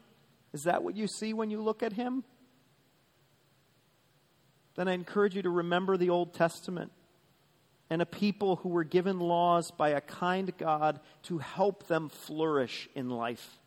Is 0.53 0.65
that 0.65 0.83
what 0.83 0.95
you 0.95 1.07
see 1.07 1.33
when 1.33 1.49
you 1.49 1.63
look 1.63 1.81
at 1.81 1.93
him? 1.93 2.23
Then 4.75 4.87
I 4.87 4.93
encourage 4.93 5.35
you 5.35 5.41
to 5.41 5.49
remember 5.49 5.97
the 5.97 6.11
Old 6.11 6.35
Testament 6.35 6.91
and 7.89 8.01
a 8.01 8.05
people 8.05 8.57
who 8.57 8.69
were 8.69 8.83
given 8.83 9.19
laws 9.19 9.71
by 9.71 9.89
a 9.89 10.01
kind 10.01 10.55
God 10.57 10.99
to 11.23 11.37
help 11.37 11.87
them 11.87 12.09
flourish 12.09 12.89
in 12.95 13.09
life. 13.09 13.59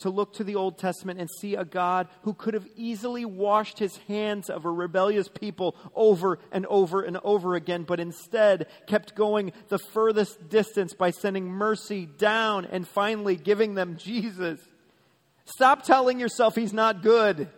To 0.00 0.10
look 0.10 0.34
to 0.34 0.44
the 0.44 0.54
Old 0.54 0.78
Testament 0.78 1.18
and 1.18 1.28
see 1.40 1.56
a 1.56 1.64
God 1.64 2.06
who 2.22 2.32
could 2.32 2.54
have 2.54 2.68
easily 2.76 3.24
washed 3.24 3.80
his 3.80 3.96
hands 4.06 4.48
of 4.48 4.64
a 4.64 4.70
rebellious 4.70 5.28
people 5.28 5.74
over 5.94 6.38
and 6.52 6.66
over 6.66 7.02
and 7.02 7.18
over 7.24 7.56
again, 7.56 7.82
but 7.82 7.98
instead 7.98 8.68
kept 8.86 9.16
going 9.16 9.52
the 9.68 9.78
furthest 9.78 10.48
distance 10.48 10.94
by 10.94 11.10
sending 11.10 11.48
mercy 11.48 12.06
down 12.06 12.64
and 12.66 12.86
finally 12.86 13.34
giving 13.34 13.74
them 13.74 13.96
Jesus. 13.96 14.60
Stop 15.46 15.82
telling 15.82 16.20
yourself 16.20 16.54
he's 16.54 16.74
not 16.74 17.02
good 17.02 17.48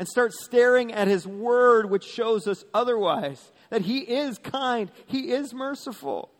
and 0.00 0.08
start 0.08 0.32
staring 0.32 0.92
at 0.92 1.06
his 1.08 1.26
word, 1.26 1.90
which 1.90 2.04
shows 2.04 2.48
us 2.48 2.64
otherwise 2.72 3.52
that 3.70 3.82
He 3.82 3.98
is 3.98 4.38
kind, 4.38 4.90
He 5.06 5.30
is 5.30 5.52
merciful. 5.54 6.30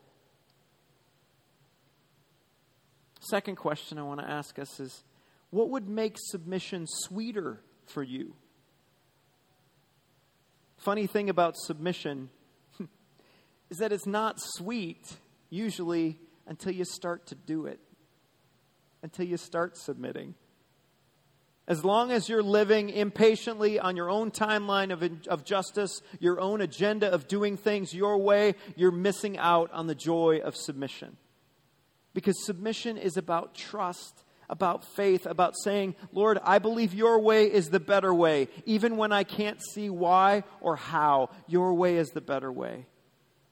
Second 3.20 3.56
question 3.56 3.98
I 3.98 4.02
want 4.02 4.20
to 4.20 4.28
ask 4.28 4.58
us 4.58 4.80
is 4.80 5.04
what 5.50 5.70
would 5.70 5.88
make 5.88 6.16
submission 6.16 6.86
sweeter 6.86 7.60
for 7.86 8.02
you? 8.02 8.34
Funny 10.78 11.06
thing 11.06 11.28
about 11.28 11.56
submission 11.56 12.30
is 13.70 13.78
that 13.78 13.92
it's 13.92 14.06
not 14.06 14.36
sweet 14.38 15.16
usually 15.50 16.18
until 16.46 16.72
you 16.72 16.84
start 16.84 17.26
to 17.26 17.34
do 17.34 17.66
it, 17.66 17.80
until 19.02 19.26
you 19.26 19.36
start 19.36 19.76
submitting. 19.76 20.34
As 21.68 21.84
long 21.84 22.10
as 22.10 22.30
you're 22.30 22.42
living 22.42 22.88
impatiently 22.88 23.78
on 23.78 23.94
your 23.94 24.08
own 24.08 24.30
timeline 24.30 24.90
of, 24.90 25.28
of 25.28 25.44
justice, 25.44 26.00
your 26.18 26.40
own 26.40 26.62
agenda 26.62 27.12
of 27.12 27.28
doing 27.28 27.58
things 27.58 27.92
your 27.92 28.16
way, 28.16 28.54
you're 28.74 28.90
missing 28.90 29.36
out 29.36 29.70
on 29.72 29.86
the 29.86 29.94
joy 29.94 30.40
of 30.42 30.56
submission. 30.56 31.18
Because 32.14 32.42
submission 32.46 32.96
is 32.96 33.18
about 33.18 33.54
trust, 33.54 34.24
about 34.48 34.82
faith, 34.96 35.26
about 35.26 35.56
saying, 35.62 35.94
Lord, 36.10 36.38
I 36.42 36.58
believe 36.58 36.94
your 36.94 37.20
way 37.20 37.44
is 37.44 37.68
the 37.68 37.80
better 37.80 38.14
way. 38.14 38.48
Even 38.64 38.96
when 38.96 39.12
I 39.12 39.24
can't 39.24 39.60
see 39.74 39.90
why 39.90 40.44
or 40.62 40.76
how, 40.76 41.28
your 41.46 41.74
way 41.74 41.98
is 41.98 42.08
the 42.08 42.22
better 42.22 42.50
way. 42.50 42.86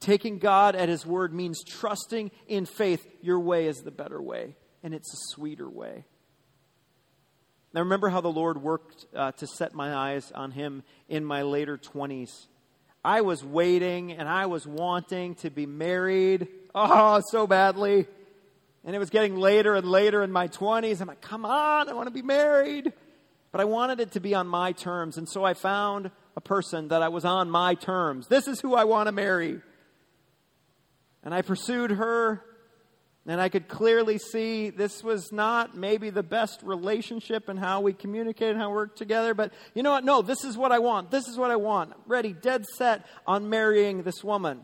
Taking 0.01 0.39
God 0.39 0.75
at 0.75 0.89
his 0.89 1.05
word 1.05 1.35
means 1.35 1.63
trusting 1.63 2.31
in 2.49 2.65
faith, 2.65 3.07
your 3.21 3.41
way 3.41 3.67
is 3.67 3.83
the 3.83 3.91
better 3.91 4.23
way, 4.23 4.57
and 4.83 4.95
it's 4.95 5.13
a 5.13 5.35
sweeter 5.35 5.69
way. 5.69 6.07
Now, 7.77 7.83
remember 7.83 8.09
how 8.09 8.23
the 8.23 8.33
Lord 8.33 8.63
worked 8.63 9.05
uh, 9.15 9.33
to 9.33 9.47
set 9.47 9.75
my 9.75 9.95
eyes 9.95 10.33
on 10.33 10.51
Him 10.51 10.83
in 11.11 11.27
my 11.27 11.43
later 11.43 11.77
20s. 11.77 12.47
I 13.05 13.21
was 13.21 13.45
waiting 13.45 14.13
and 14.13 14.27
I 14.27 14.47
was 14.47 14.67
wanting 14.67 15.35
to 15.37 15.51
be 15.51 15.67
married. 15.67 16.49
Oh, 16.79 17.23
so 17.31 17.47
badly. 17.47 18.07
And 18.85 18.95
it 18.95 18.99
was 18.99 19.09
getting 19.09 19.37
later 19.37 19.75
and 19.75 19.89
later 19.89 20.23
in 20.23 20.31
my 20.31 20.49
20s. 20.49 21.01
I'm 21.01 21.09
like, 21.09 21.23
come 21.23 21.47
on, 21.47 21.89
I 21.89 21.95
want 21.95 22.07
to 22.07 22.13
be 22.13 22.21
married. 22.21 22.93
But 23.51 23.63
I 23.63 23.65
wanted 23.65 23.99
it 24.01 24.13
to 24.13 24.21
be 24.21 24.35
on 24.35 24.47
my 24.47 24.73
terms. 24.73 25.17
And 25.17 25.27
so 25.27 25.43
I 25.43 25.55
found 25.55 26.11
a 26.37 26.41
person 26.43 26.89
that 26.89 27.01
I 27.01 27.09
was 27.09 27.25
on 27.25 27.51
my 27.51 27.75
terms. 27.77 28.29
This 28.29 28.47
is 28.47 28.61
who 28.61 28.75
I 28.75 28.85
want 28.85 29.07
to 29.07 29.13
marry. 29.13 29.63
And 31.23 31.33
I 31.33 31.41
pursued 31.41 31.93
her 31.93 32.45
and 33.29 33.41
I 33.41 33.49
could 33.49 33.67
clearly 33.67 34.19
see 34.19 34.71
this 34.71 35.03
was 35.03 35.33
not 35.33 35.77
maybe 35.77 36.11
the 36.11 36.23
best 36.23 36.63
relationship 36.63 37.49
and 37.49 37.59
how 37.59 37.81
we 37.81 37.93
communicated 37.93 38.53
and 38.53 38.61
how 38.61 38.69
we 38.71 38.77
worked 38.77 38.99
together, 38.99 39.35
but 39.35 39.53
you 39.75 39.83
know 39.83 39.91
what? 39.91 40.05
No, 40.05 40.23
this 40.23 40.45
is 40.45 40.57
what 40.57 40.71
I 40.71 40.79
want. 40.79 41.11
This 41.11 41.27
is 41.27 41.37
what 41.37 41.51
I 41.51 41.57
want. 41.57 41.93
Ready, 42.07 42.33
dead 42.33 42.65
set 42.77 43.05
on 43.27 43.51
marrying 43.51 44.05
this 44.05 44.23
woman. 44.23 44.61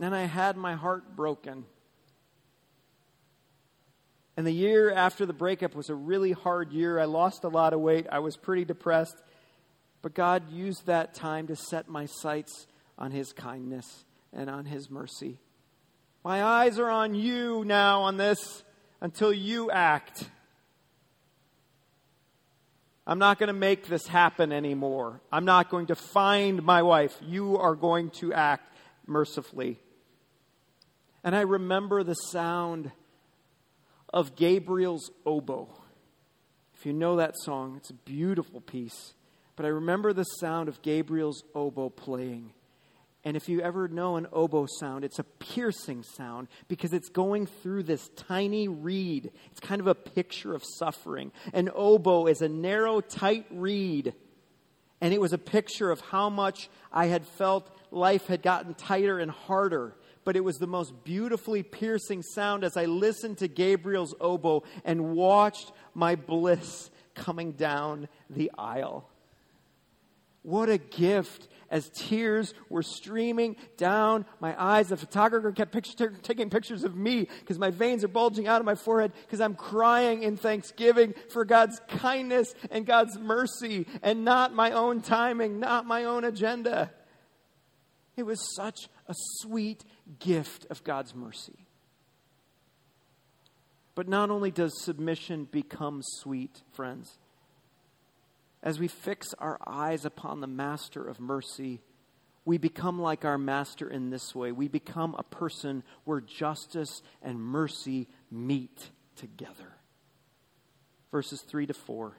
And 0.00 0.14
I 0.14 0.22
had 0.22 0.56
my 0.56 0.74
heart 0.74 1.14
broken. 1.14 1.66
And 4.38 4.46
the 4.46 4.52
year 4.52 4.90
after 4.90 5.26
the 5.26 5.34
breakup 5.34 5.74
was 5.74 5.90
a 5.90 5.94
really 5.94 6.32
hard 6.32 6.72
year. 6.72 6.98
I 6.98 7.04
lost 7.04 7.44
a 7.44 7.48
lot 7.48 7.74
of 7.74 7.80
weight. 7.80 8.06
I 8.10 8.20
was 8.20 8.38
pretty 8.38 8.64
depressed. 8.64 9.16
But 10.00 10.14
God 10.14 10.50
used 10.50 10.86
that 10.86 11.12
time 11.12 11.48
to 11.48 11.56
set 11.56 11.88
my 11.88 12.06
sights 12.06 12.66
on 12.96 13.10
His 13.10 13.32
kindness 13.34 14.04
and 14.32 14.48
on 14.50 14.66
his 14.66 14.90
mercy. 14.90 15.38
My 16.24 16.42
eyes 16.42 16.78
are 16.78 16.90
on 16.90 17.14
you 17.14 17.64
now 17.64 18.02
on 18.02 18.16
this 18.16 18.62
until 19.00 19.32
you 19.32 19.70
act. 19.70 20.28
I'm 23.06 23.18
not 23.18 23.38
going 23.38 23.48
to 23.48 23.54
make 23.54 23.86
this 23.86 24.06
happen 24.06 24.52
anymore. 24.52 25.22
I'm 25.32 25.46
not 25.46 25.70
going 25.70 25.86
to 25.86 25.94
find 25.94 26.62
my 26.62 26.82
wife. 26.82 27.16
You 27.22 27.56
are 27.56 27.74
going 27.74 28.10
to 28.20 28.34
act 28.34 28.76
mercifully. 29.06 29.80
And 31.24 31.34
I 31.34 31.40
remember 31.40 32.02
the 32.02 32.14
sound 32.14 32.92
of 34.12 34.36
Gabriel's 34.36 35.10
oboe. 35.24 35.68
If 36.74 36.84
you 36.84 36.92
know 36.92 37.16
that 37.16 37.34
song, 37.38 37.76
it's 37.78 37.90
a 37.90 37.94
beautiful 37.94 38.60
piece. 38.60 39.14
But 39.56 39.66
I 39.66 39.70
remember 39.70 40.12
the 40.12 40.24
sound 40.24 40.68
of 40.68 40.82
Gabriel's 40.82 41.42
oboe 41.54 41.90
playing. 41.90 42.52
And 43.28 43.36
if 43.36 43.46
you 43.46 43.60
ever 43.60 43.88
know 43.88 44.16
an 44.16 44.26
oboe 44.32 44.64
sound, 44.80 45.04
it's 45.04 45.18
a 45.18 45.22
piercing 45.22 46.02
sound 46.02 46.48
because 46.66 46.94
it's 46.94 47.10
going 47.10 47.44
through 47.44 47.82
this 47.82 48.08
tiny 48.16 48.68
reed. 48.68 49.30
It's 49.50 49.60
kind 49.60 49.82
of 49.82 49.86
a 49.86 49.94
picture 49.94 50.54
of 50.54 50.64
suffering. 50.64 51.30
An 51.52 51.68
oboe 51.74 52.24
is 52.24 52.40
a 52.40 52.48
narrow, 52.48 53.02
tight 53.02 53.44
reed. 53.50 54.14
And 55.02 55.12
it 55.12 55.20
was 55.20 55.34
a 55.34 55.38
picture 55.38 55.90
of 55.90 56.00
how 56.00 56.30
much 56.30 56.70
I 56.90 57.08
had 57.08 57.26
felt 57.26 57.70
life 57.90 58.28
had 58.28 58.40
gotten 58.40 58.72
tighter 58.72 59.18
and 59.18 59.30
harder. 59.30 59.94
But 60.24 60.34
it 60.34 60.42
was 60.42 60.56
the 60.56 60.66
most 60.66 61.04
beautifully 61.04 61.62
piercing 61.62 62.22
sound 62.22 62.64
as 62.64 62.78
I 62.78 62.86
listened 62.86 63.36
to 63.38 63.48
Gabriel's 63.48 64.14
oboe 64.22 64.62
and 64.86 65.14
watched 65.14 65.70
my 65.92 66.14
bliss 66.14 66.90
coming 67.14 67.52
down 67.52 68.08
the 68.30 68.50
aisle. 68.56 69.06
What 70.40 70.70
a 70.70 70.78
gift 70.78 71.46
as 71.70 71.90
tears 71.90 72.54
were 72.68 72.82
streaming 72.82 73.56
down 73.76 74.24
my 74.40 74.54
eyes. 74.60 74.88
The 74.88 74.96
photographer 74.96 75.52
kept 75.52 75.72
picture, 75.72 76.14
taking 76.22 76.50
pictures 76.50 76.84
of 76.84 76.96
me 76.96 77.28
because 77.40 77.58
my 77.58 77.70
veins 77.70 78.04
are 78.04 78.08
bulging 78.08 78.46
out 78.46 78.60
of 78.60 78.66
my 78.66 78.74
forehead 78.74 79.12
because 79.26 79.40
I'm 79.40 79.54
crying 79.54 80.22
in 80.22 80.36
thanksgiving 80.36 81.14
for 81.30 81.44
God's 81.44 81.80
kindness 81.88 82.54
and 82.70 82.86
God's 82.86 83.18
mercy 83.18 83.86
and 84.02 84.24
not 84.24 84.54
my 84.54 84.72
own 84.72 85.00
timing, 85.00 85.60
not 85.60 85.86
my 85.86 86.04
own 86.04 86.24
agenda. 86.24 86.90
It 88.16 88.24
was 88.24 88.54
such 88.56 88.88
a 89.06 89.14
sweet 89.40 89.84
gift 90.18 90.66
of 90.70 90.82
God's 90.84 91.14
mercy. 91.14 91.66
But 93.94 94.08
not 94.08 94.30
only 94.30 94.50
does 94.50 94.80
submission 94.84 95.48
become 95.50 96.02
sweet, 96.02 96.62
friends, 96.72 97.18
as 98.62 98.78
we 98.78 98.88
fix 98.88 99.34
our 99.38 99.58
eyes 99.66 100.04
upon 100.04 100.40
the 100.40 100.46
Master 100.46 101.02
of 101.02 101.20
mercy, 101.20 101.80
we 102.44 102.58
become 102.58 103.00
like 103.00 103.24
our 103.24 103.38
Master 103.38 103.88
in 103.88 104.10
this 104.10 104.34
way. 104.34 104.52
We 104.52 104.68
become 104.68 105.14
a 105.18 105.22
person 105.22 105.82
where 106.04 106.20
justice 106.20 107.02
and 107.22 107.40
mercy 107.40 108.08
meet 108.30 108.90
together. 109.16 109.74
Verses 111.10 111.42
3 111.42 111.66
to 111.66 111.74
4. 111.74 112.16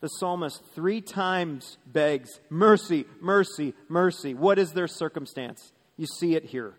The 0.00 0.08
psalmist 0.08 0.62
three 0.74 1.02
times 1.02 1.76
begs, 1.86 2.40
Mercy, 2.48 3.04
mercy, 3.20 3.74
mercy. 3.88 4.34
What 4.34 4.58
is 4.58 4.72
their 4.72 4.88
circumstance? 4.88 5.72
You 5.98 6.06
see 6.06 6.34
it 6.34 6.46
here 6.46 6.74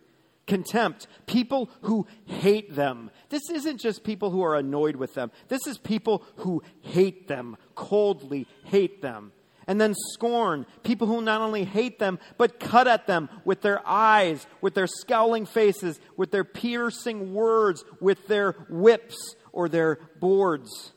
contempt, 0.48 1.08
people 1.28 1.70
who 1.82 2.08
hate 2.26 2.76
them. 2.76 3.10
This 3.30 3.50
isn't 3.52 3.80
just 3.80 4.04
people 4.04 4.32
who 4.32 4.44
are 4.44 4.56
annoyed 4.56 4.96
with 4.96 5.14
them, 5.14 5.32
this 5.48 5.66
is 5.68 5.78
people 5.78 6.24
who 6.38 6.64
hate 6.82 7.28
them, 7.28 7.58
coldly 7.76 8.48
hate 8.66 9.02
them. 9.02 9.32
And 9.68 9.80
then 9.80 9.94
scorn, 10.14 10.66
people 10.84 11.08
who 11.08 11.22
not 11.22 11.40
only 11.40 11.64
hate 11.64 12.00
them, 12.00 12.20
but 12.38 12.60
cut 12.60 12.88
at 12.88 13.08
them 13.08 13.30
with 13.46 13.62
their 13.62 13.80
eyes, 13.88 14.46
with 14.60 14.74
their 14.74 14.88
scowling 14.88 15.46
faces, 15.46 16.00
with 16.18 16.32
their 16.32 16.44
piercing 16.44 17.34
words, 17.34 17.86
with 18.02 18.28
their 18.28 18.54
whips 18.70 19.36
or 19.54 19.70
their 19.70 20.00
boards. 20.20 20.92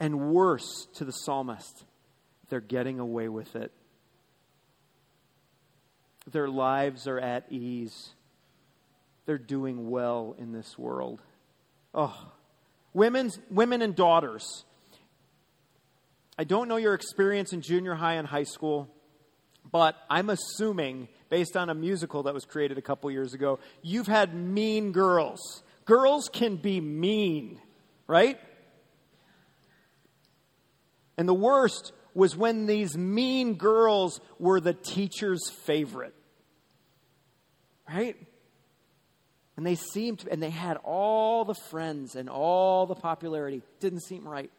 And 0.00 0.32
worse 0.32 0.88
to 0.94 1.04
the 1.04 1.12
psalmist, 1.12 1.84
they're 2.48 2.60
getting 2.60 2.98
away 2.98 3.28
with 3.28 3.54
it. 3.54 3.72
their 6.32 6.48
lives 6.48 7.06
are 7.06 7.18
at 7.18 7.44
ease. 7.50 8.14
They're 9.30 9.38
doing 9.38 9.90
well 9.90 10.34
in 10.40 10.50
this 10.50 10.76
world. 10.76 11.22
Oh, 11.94 12.32
women's, 12.92 13.38
women 13.48 13.80
and 13.80 13.94
daughters. 13.94 14.64
I 16.36 16.42
don't 16.42 16.66
know 16.66 16.78
your 16.78 16.94
experience 16.94 17.52
in 17.52 17.60
junior 17.60 17.94
high 17.94 18.14
and 18.14 18.26
high 18.26 18.42
school, 18.42 18.88
but 19.70 19.94
I'm 20.10 20.30
assuming, 20.30 21.06
based 21.28 21.56
on 21.56 21.70
a 21.70 21.74
musical 21.74 22.24
that 22.24 22.34
was 22.34 22.44
created 22.44 22.76
a 22.76 22.82
couple 22.82 23.08
years 23.12 23.32
ago, 23.32 23.60
you've 23.82 24.08
had 24.08 24.34
mean 24.34 24.90
girls. 24.90 25.62
Girls 25.84 26.28
can 26.32 26.56
be 26.56 26.80
mean, 26.80 27.60
right? 28.08 28.36
And 31.16 31.28
the 31.28 31.34
worst 31.34 31.92
was 32.14 32.36
when 32.36 32.66
these 32.66 32.96
mean 32.98 33.54
girls 33.54 34.20
were 34.40 34.60
the 34.60 34.74
teacher's 34.74 35.48
favorite. 35.52 36.16
Right? 37.88 38.16
And 39.60 39.66
they 39.66 39.74
seemed, 39.74 40.26
and 40.30 40.42
they 40.42 40.48
had 40.48 40.78
all 40.84 41.44
the 41.44 41.54
friends 41.54 42.16
and 42.16 42.30
all 42.30 42.86
the 42.86 42.94
popularity. 42.94 43.60
Didn't 43.78 44.00
seem 44.00 44.26
right. 44.26 44.50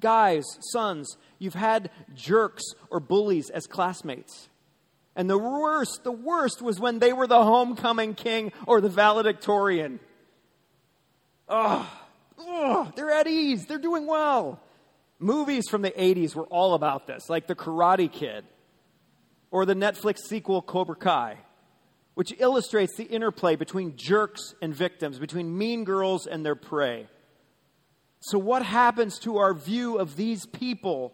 Guys, 0.00 0.42
sons, 0.72 1.16
you've 1.38 1.54
had 1.54 1.90
jerks 2.12 2.64
or 2.90 2.98
bullies 2.98 3.50
as 3.50 3.68
classmates. 3.68 4.48
And 5.14 5.30
the 5.30 5.38
worst, 5.38 6.00
the 6.02 6.10
worst 6.10 6.60
was 6.60 6.80
when 6.80 6.98
they 6.98 7.12
were 7.12 7.28
the 7.28 7.44
homecoming 7.44 8.14
king 8.14 8.50
or 8.66 8.80
the 8.80 8.88
valedictorian. 8.88 10.00
Oh, 11.48 11.88
they're 12.96 13.12
at 13.12 13.28
ease. 13.28 13.66
They're 13.66 13.78
doing 13.78 14.08
well. 14.08 14.60
Movies 15.20 15.68
from 15.70 15.82
the 15.82 15.92
80s 15.92 16.34
were 16.34 16.46
all 16.46 16.74
about 16.74 17.06
this, 17.06 17.30
like 17.30 17.46
The 17.46 17.54
Karate 17.54 18.10
Kid 18.10 18.44
or 19.52 19.64
the 19.64 19.74
Netflix 19.74 20.18
sequel 20.28 20.62
Cobra 20.62 20.96
Kai, 20.96 21.36
which 22.16 22.32
illustrates 22.38 22.96
the 22.96 23.04
interplay 23.04 23.56
between 23.56 23.94
jerks 23.94 24.54
and 24.62 24.74
victims, 24.74 25.18
between 25.18 25.56
mean 25.56 25.84
girls 25.84 26.26
and 26.26 26.46
their 26.46 26.54
prey. 26.54 27.06
So, 28.20 28.38
what 28.38 28.62
happens 28.62 29.18
to 29.18 29.36
our 29.36 29.52
view 29.52 29.98
of 29.98 30.16
these 30.16 30.46
people 30.46 31.12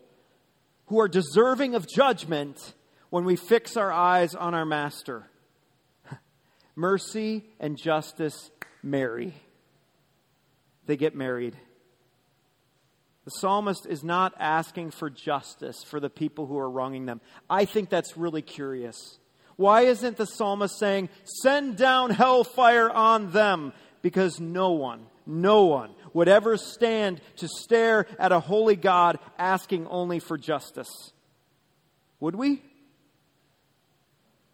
who 0.86 1.00
are 1.00 1.08
deserving 1.08 1.74
of 1.74 1.88
judgment 1.88 2.74
when 3.10 3.24
we 3.24 3.34
fix 3.34 3.76
our 3.76 3.90
eyes 3.90 4.36
on 4.36 4.54
our 4.54 4.64
Master? 4.64 5.28
Mercy 6.76 7.46
and 7.58 7.76
justice 7.76 8.52
marry. 8.80 9.34
They 10.86 10.96
get 10.96 11.16
married. 11.16 11.56
The 13.24 13.32
psalmist 13.32 13.86
is 13.86 14.04
not 14.04 14.34
asking 14.38 14.92
for 14.92 15.10
justice 15.10 15.82
for 15.82 15.98
the 15.98 16.10
people 16.10 16.46
who 16.46 16.58
are 16.58 16.70
wronging 16.70 17.06
them. 17.06 17.20
I 17.50 17.64
think 17.64 17.88
that's 17.88 18.16
really 18.16 18.42
curious. 18.42 19.18
Why 19.56 19.82
isn't 19.82 20.16
the 20.16 20.26
psalmist 20.26 20.78
saying, 20.78 21.08
send 21.24 21.76
down 21.76 22.10
hellfire 22.10 22.90
on 22.90 23.30
them? 23.30 23.72
Because 24.00 24.40
no 24.40 24.72
one, 24.72 25.06
no 25.26 25.64
one 25.64 25.90
would 26.12 26.28
ever 26.28 26.56
stand 26.56 27.20
to 27.36 27.48
stare 27.48 28.06
at 28.18 28.32
a 28.32 28.40
holy 28.40 28.76
God 28.76 29.18
asking 29.38 29.86
only 29.86 30.18
for 30.18 30.36
justice. 30.36 31.12
Would 32.20 32.34
we? 32.36 32.62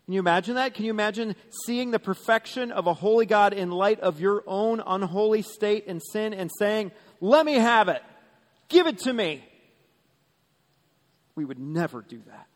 Can 0.08 0.14
you 0.14 0.20
imagine 0.20 0.54
that? 0.54 0.72
Can 0.72 0.86
you 0.86 0.90
imagine 0.90 1.36
seeing 1.66 1.90
the 1.90 1.98
perfection 1.98 2.72
of 2.72 2.86
a 2.86 2.94
holy 2.94 3.26
God 3.26 3.52
in 3.52 3.70
light 3.70 4.00
of 4.00 4.20
your 4.20 4.42
own 4.46 4.80
unholy 4.80 5.42
state 5.42 5.86
and 5.86 6.00
sin 6.02 6.32
and 6.32 6.50
saying, 6.58 6.92
Let 7.20 7.44
me 7.44 7.54
have 7.54 7.88
it. 7.88 8.02
Give 8.68 8.86
it 8.86 9.00
to 9.00 9.12
me. 9.12 9.44
We 11.34 11.44
would 11.44 11.58
never 11.58 12.00
do 12.00 12.22
that. 12.26 12.46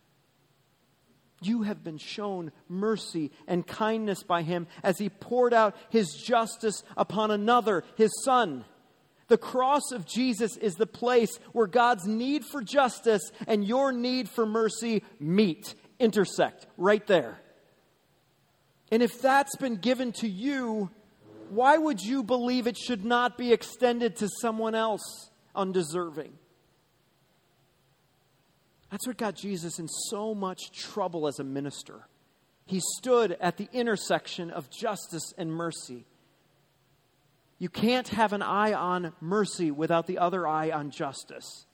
You 1.43 1.63
have 1.63 1.83
been 1.85 1.99
shown 1.99 2.53
mercy 2.69 3.31
and 3.47 3.67
kindness 3.67 4.23
by 4.23 4.43
him 4.43 4.67
as 4.83 4.99
he 4.99 5.09
poured 5.09 5.55
out 5.55 5.77
his 5.91 6.13
justice 6.15 6.83
upon 6.97 7.31
another, 7.31 7.85
his 7.97 8.11
son. 8.25 8.65
The 9.29 9.39
cross 9.39 9.93
of 9.93 10.07
Jesus 10.07 10.57
is 10.57 10.75
the 10.75 10.87
place 10.87 11.39
where 11.53 11.67
God's 11.67 12.07
need 12.07 12.45
for 12.45 12.63
justice 12.63 13.31
and 13.47 13.65
your 13.65 13.93
need 13.93 14.29
for 14.29 14.45
mercy 14.45 15.03
meet, 15.19 15.75
intersect, 15.99 16.67
right 16.77 17.07
there. 17.07 17.41
And 18.91 19.03
if 19.03 19.21
that's 19.23 19.57
been 19.57 19.77
given 19.77 20.13
to 20.15 20.29
you, 20.29 20.91
why 21.49 21.79
would 21.79 22.01
you 22.01 22.23
believe 22.23 22.67
it 22.67 22.77
should 22.77 23.05
not 23.05 23.39
be 23.39 23.53
extended 23.53 24.17
to 24.17 24.29
someone 24.41 24.75
else? 24.75 25.31
undeserving. 25.55 26.33
That's 28.93 29.07
what 29.07 29.17
got 29.17 29.35
Jesus 29.35 29.79
in 29.79 29.89
so 29.89 30.35
much 30.35 30.71
trouble 30.71 31.27
as 31.27 31.39
a 31.39 31.45
minister. 31.45 32.07
He 32.67 32.83
stood 32.99 33.33
at 33.41 33.57
the 33.57 33.67
intersection 33.73 34.51
of 34.51 34.69
justice 34.69 35.33
and 35.39 35.51
mercy. 35.51 36.05
You 37.59 37.71
can't 37.71 38.09
have 38.09 38.35
an 38.35 38.43
eye 38.43 38.75
on 38.75 39.15
mercy 39.19 39.71
without 39.71 40.07
the 40.07 40.19
other 40.19 40.47
eye 40.47 40.71
on 40.71 40.91
justice. 40.91 41.65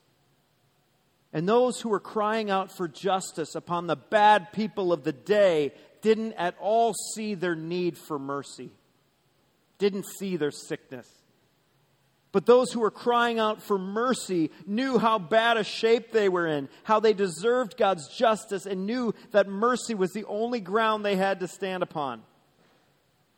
And 1.32 1.48
those 1.48 1.80
who 1.80 1.88
were 1.88 1.98
crying 1.98 2.50
out 2.50 2.70
for 2.76 2.86
justice 2.86 3.56
upon 3.56 3.88
the 3.88 3.96
bad 3.96 4.52
people 4.52 4.92
of 4.92 5.02
the 5.02 5.12
day 5.12 5.72
didn't 6.02 6.34
at 6.34 6.54
all 6.60 6.94
see 7.16 7.34
their 7.34 7.56
need 7.56 7.98
for 7.98 8.20
mercy, 8.20 8.70
didn't 9.78 10.06
see 10.06 10.36
their 10.36 10.52
sickness. 10.52 11.17
But 12.30 12.44
those 12.44 12.72
who 12.72 12.80
were 12.80 12.90
crying 12.90 13.38
out 13.38 13.62
for 13.62 13.78
mercy 13.78 14.50
knew 14.66 14.98
how 14.98 15.18
bad 15.18 15.56
a 15.56 15.64
shape 15.64 16.12
they 16.12 16.28
were 16.28 16.46
in, 16.46 16.68
how 16.82 17.00
they 17.00 17.14
deserved 17.14 17.78
God's 17.78 18.06
justice, 18.16 18.66
and 18.66 18.86
knew 18.86 19.14
that 19.30 19.48
mercy 19.48 19.94
was 19.94 20.12
the 20.12 20.26
only 20.26 20.60
ground 20.60 21.04
they 21.04 21.16
had 21.16 21.40
to 21.40 21.48
stand 21.48 21.82
upon. 21.82 22.22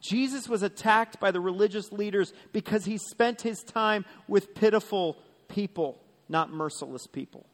Jesus 0.00 0.48
was 0.48 0.62
attacked 0.62 1.20
by 1.20 1.30
the 1.30 1.40
religious 1.40 1.92
leaders 1.92 2.32
because 2.52 2.84
he 2.84 2.98
spent 2.98 3.42
his 3.42 3.62
time 3.62 4.04
with 4.26 4.54
pitiful 4.54 5.18
people, 5.46 6.02
not 6.28 6.50
merciless 6.52 7.06
people. 7.06 7.46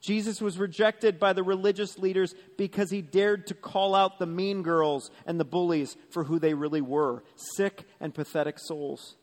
Jesus 0.00 0.40
was 0.40 0.58
rejected 0.58 1.18
by 1.18 1.32
the 1.32 1.42
religious 1.42 1.98
leaders 1.98 2.32
because 2.56 2.90
he 2.90 3.02
dared 3.02 3.48
to 3.48 3.54
call 3.54 3.94
out 3.94 4.20
the 4.20 4.26
mean 4.26 4.62
girls 4.62 5.10
and 5.26 5.40
the 5.40 5.44
bullies 5.44 5.96
for 6.10 6.22
who 6.22 6.38
they 6.38 6.54
really 6.54 6.82
were 6.82 7.24
sick 7.56 7.82
and 7.98 8.14
pathetic 8.14 8.58
souls 8.60 9.16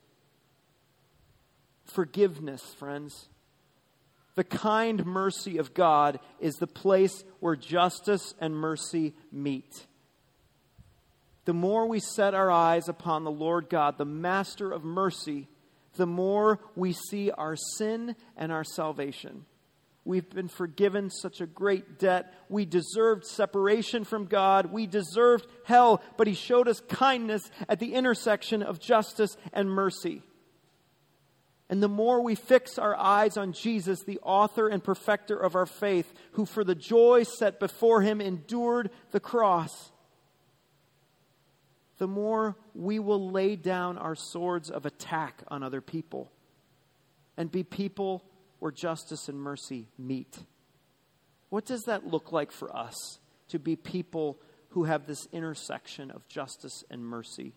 forgiveness, 1.94 2.62
friends. 2.78 3.28
The 4.36 4.44
kind 4.44 5.06
mercy 5.06 5.58
of 5.58 5.74
God 5.74 6.20
is 6.40 6.56
the 6.56 6.68
place 6.68 7.24
where 7.40 7.56
justice 7.56 8.34
and 8.40 8.56
mercy 8.56 9.14
meet. 9.32 9.86
The 11.46 11.54
more 11.54 11.88
we 11.88 12.00
set 12.00 12.34
our 12.34 12.50
eyes 12.50 12.88
upon 12.88 13.24
the 13.24 13.32
Lord 13.32 13.70
God, 13.70 13.98
the 13.98 14.06
master 14.06 14.72
of 14.72 14.84
mercy, 14.84 15.48
the 15.96 16.08
more 16.08 16.60
we 16.76 16.94
see 16.94 17.32
our 17.32 17.56
sin 17.78 18.16
and 18.36 18.52
our 18.52 18.64
salvation. 18.64 19.46
We've 20.06 20.30
been 20.30 20.50
forgiven 20.50 21.10
such 21.10 21.40
a 21.40 21.46
great 21.46 22.00
debt. 22.00 22.34
We 22.50 22.66
deserved 22.66 23.26
separation 23.26 24.04
from 24.04 24.26
God. 24.26 24.68
We 24.72 24.86
deserved 24.86 25.48
hell, 25.66 26.02
but 26.18 26.28
He 26.28 26.34
showed 26.34 26.68
us 26.68 26.82
kindness 26.82 27.50
at 27.70 27.80
the 27.80 27.94
intersection 27.94 28.64
of 28.64 28.80
justice 28.80 29.38
and 29.54 29.70
mercy. 29.70 30.24
And 31.70 31.82
the 31.82 31.90
more 31.90 32.22
we 32.22 32.36
fix 32.36 32.78
our 32.78 32.96
eyes 32.96 33.38
on 33.38 33.54
Jesus, 33.54 34.04
the 34.04 34.20
author 34.22 34.68
and 34.68 34.84
perfecter 34.84 35.38
of 35.38 35.56
our 35.56 35.66
faith, 35.66 36.14
who 36.34 36.46
for 36.46 36.64
the 36.64 36.76
joy 36.76 37.24
set 37.24 37.60
before 37.60 38.02
him 38.02 38.22
endured 38.22 38.92
the 39.12 39.20
cross, 39.20 39.92
the 41.98 42.08
more 42.08 42.58
we 42.76 43.00
will 43.00 43.32
lay 43.32 43.56
down 43.56 43.98
our 43.98 44.16
swords 44.16 44.70
of 44.70 44.86
attack 44.86 45.42
on 45.48 45.64
other 45.64 45.82
people 45.82 46.32
and 47.38 47.52
be 47.52 47.64
people 47.64 48.24
where 48.60 48.72
justice 48.72 49.30
and 49.30 49.40
mercy 49.40 49.88
meet. 49.98 50.38
What 51.50 51.66
does 51.66 51.84
that 51.84 52.06
look 52.06 52.32
like 52.32 52.52
for 52.52 52.76
us 52.76 53.20
to 53.50 53.60
be 53.60 53.76
people 53.76 54.40
who 54.70 54.86
have 54.86 55.06
this 55.06 55.28
intersection 55.32 56.12
of 56.12 56.28
justice 56.28 56.84
and 56.90 57.06
mercy? 57.06 57.54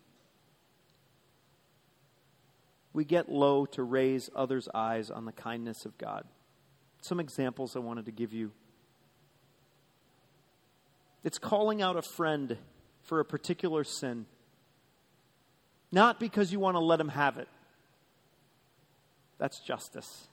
We 2.97 3.05
get 3.05 3.29
low 3.29 3.67
to 3.67 3.83
raise 3.83 4.27
others' 4.35 4.67
eyes 4.73 5.11
on 5.11 5.25
the 5.25 5.31
kindness 5.31 5.85
of 5.85 5.95
God. 5.99 6.25
Some 7.03 7.19
examples 7.19 7.75
I 7.75 7.79
wanted 7.79 8.05
to 8.05 8.11
give 8.11 8.33
you. 8.33 8.51
It's 11.23 11.37
calling 11.37 11.79
out 11.79 11.95
a 11.95 12.01
friend 12.01 12.57
for 13.03 13.19
a 13.19 13.25
particular 13.25 13.83
sin, 13.83 14.25
not 15.91 16.19
because 16.19 16.51
you 16.51 16.59
want 16.59 16.73
to 16.73 16.79
let 16.79 16.97
them 16.97 17.09
have 17.09 17.37
it. 17.37 17.47
That's 19.37 19.59
justice. 19.59 20.27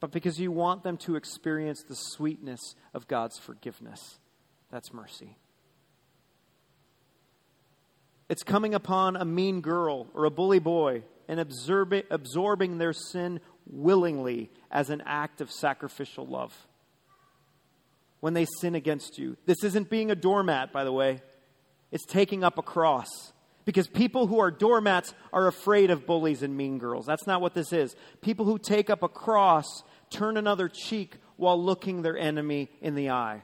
But 0.00 0.12
because 0.12 0.40
you 0.40 0.50
want 0.50 0.84
them 0.84 0.96
to 0.96 1.16
experience 1.16 1.82
the 1.86 1.94
sweetness 1.94 2.74
of 2.94 3.06
God's 3.06 3.38
forgiveness. 3.38 4.18
That's 4.70 4.94
mercy. 4.94 5.36
It's 8.30 8.42
coming 8.42 8.72
upon 8.72 9.16
a 9.16 9.26
mean 9.26 9.60
girl 9.60 10.06
or 10.14 10.24
a 10.24 10.30
bully 10.30 10.58
boy 10.58 11.02
and 11.32 11.40
absorbing, 11.40 12.02
absorbing 12.10 12.76
their 12.76 12.92
sin 12.92 13.40
willingly 13.64 14.50
as 14.70 14.90
an 14.90 15.02
act 15.06 15.40
of 15.40 15.50
sacrificial 15.50 16.26
love. 16.26 16.54
when 18.20 18.34
they 18.34 18.46
sin 18.60 18.74
against 18.76 19.18
you. 19.18 19.36
This 19.46 19.64
isn't 19.64 19.90
being 19.90 20.10
a 20.10 20.14
doormat, 20.14 20.72
by 20.72 20.84
the 20.84 20.92
way, 20.92 21.22
it's 21.90 22.04
taking 22.04 22.44
up 22.44 22.56
a 22.58 22.62
cross. 22.62 23.08
Because 23.64 23.88
people 23.88 24.26
who 24.28 24.38
are 24.38 24.50
doormats 24.50 25.12
are 25.32 25.48
afraid 25.48 25.90
of 25.90 26.06
bullies 26.06 26.42
and 26.42 26.56
mean 26.56 26.78
girls. 26.78 27.06
That's 27.06 27.26
not 27.26 27.40
what 27.40 27.54
this 27.54 27.72
is. 27.72 27.96
People 28.20 28.44
who 28.44 28.58
take 28.58 28.90
up 28.90 29.02
a 29.02 29.08
cross 29.08 29.66
turn 30.10 30.36
another 30.36 30.68
cheek 30.68 31.16
while 31.36 31.60
looking 31.60 32.02
their 32.02 32.16
enemy 32.16 32.70
in 32.80 32.94
the 32.94 33.10
eye. 33.10 33.42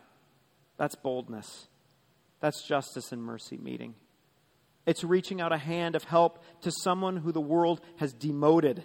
That's 0.77 0.95
boldness. 0.95 1.67
That's 2.41 2.63
justice 2.63 3.11
and 3.11 3.23
mercy 3.23 3.57
meeting. 3.57 3.95
It's 4.89 5.05
reaching 5.05 5.39
out 5.39 5.53
a 5.53 5.59
hand 5.59 5.97
of 5.97 6.05
help 6.05 6.43
to 6.63 6.73
someone 6.83 7.19
who 7.19 7.31
the 7.31 7.43
world 7.43 7.83
has 7.97 8.15
demoted. 8.15 8.85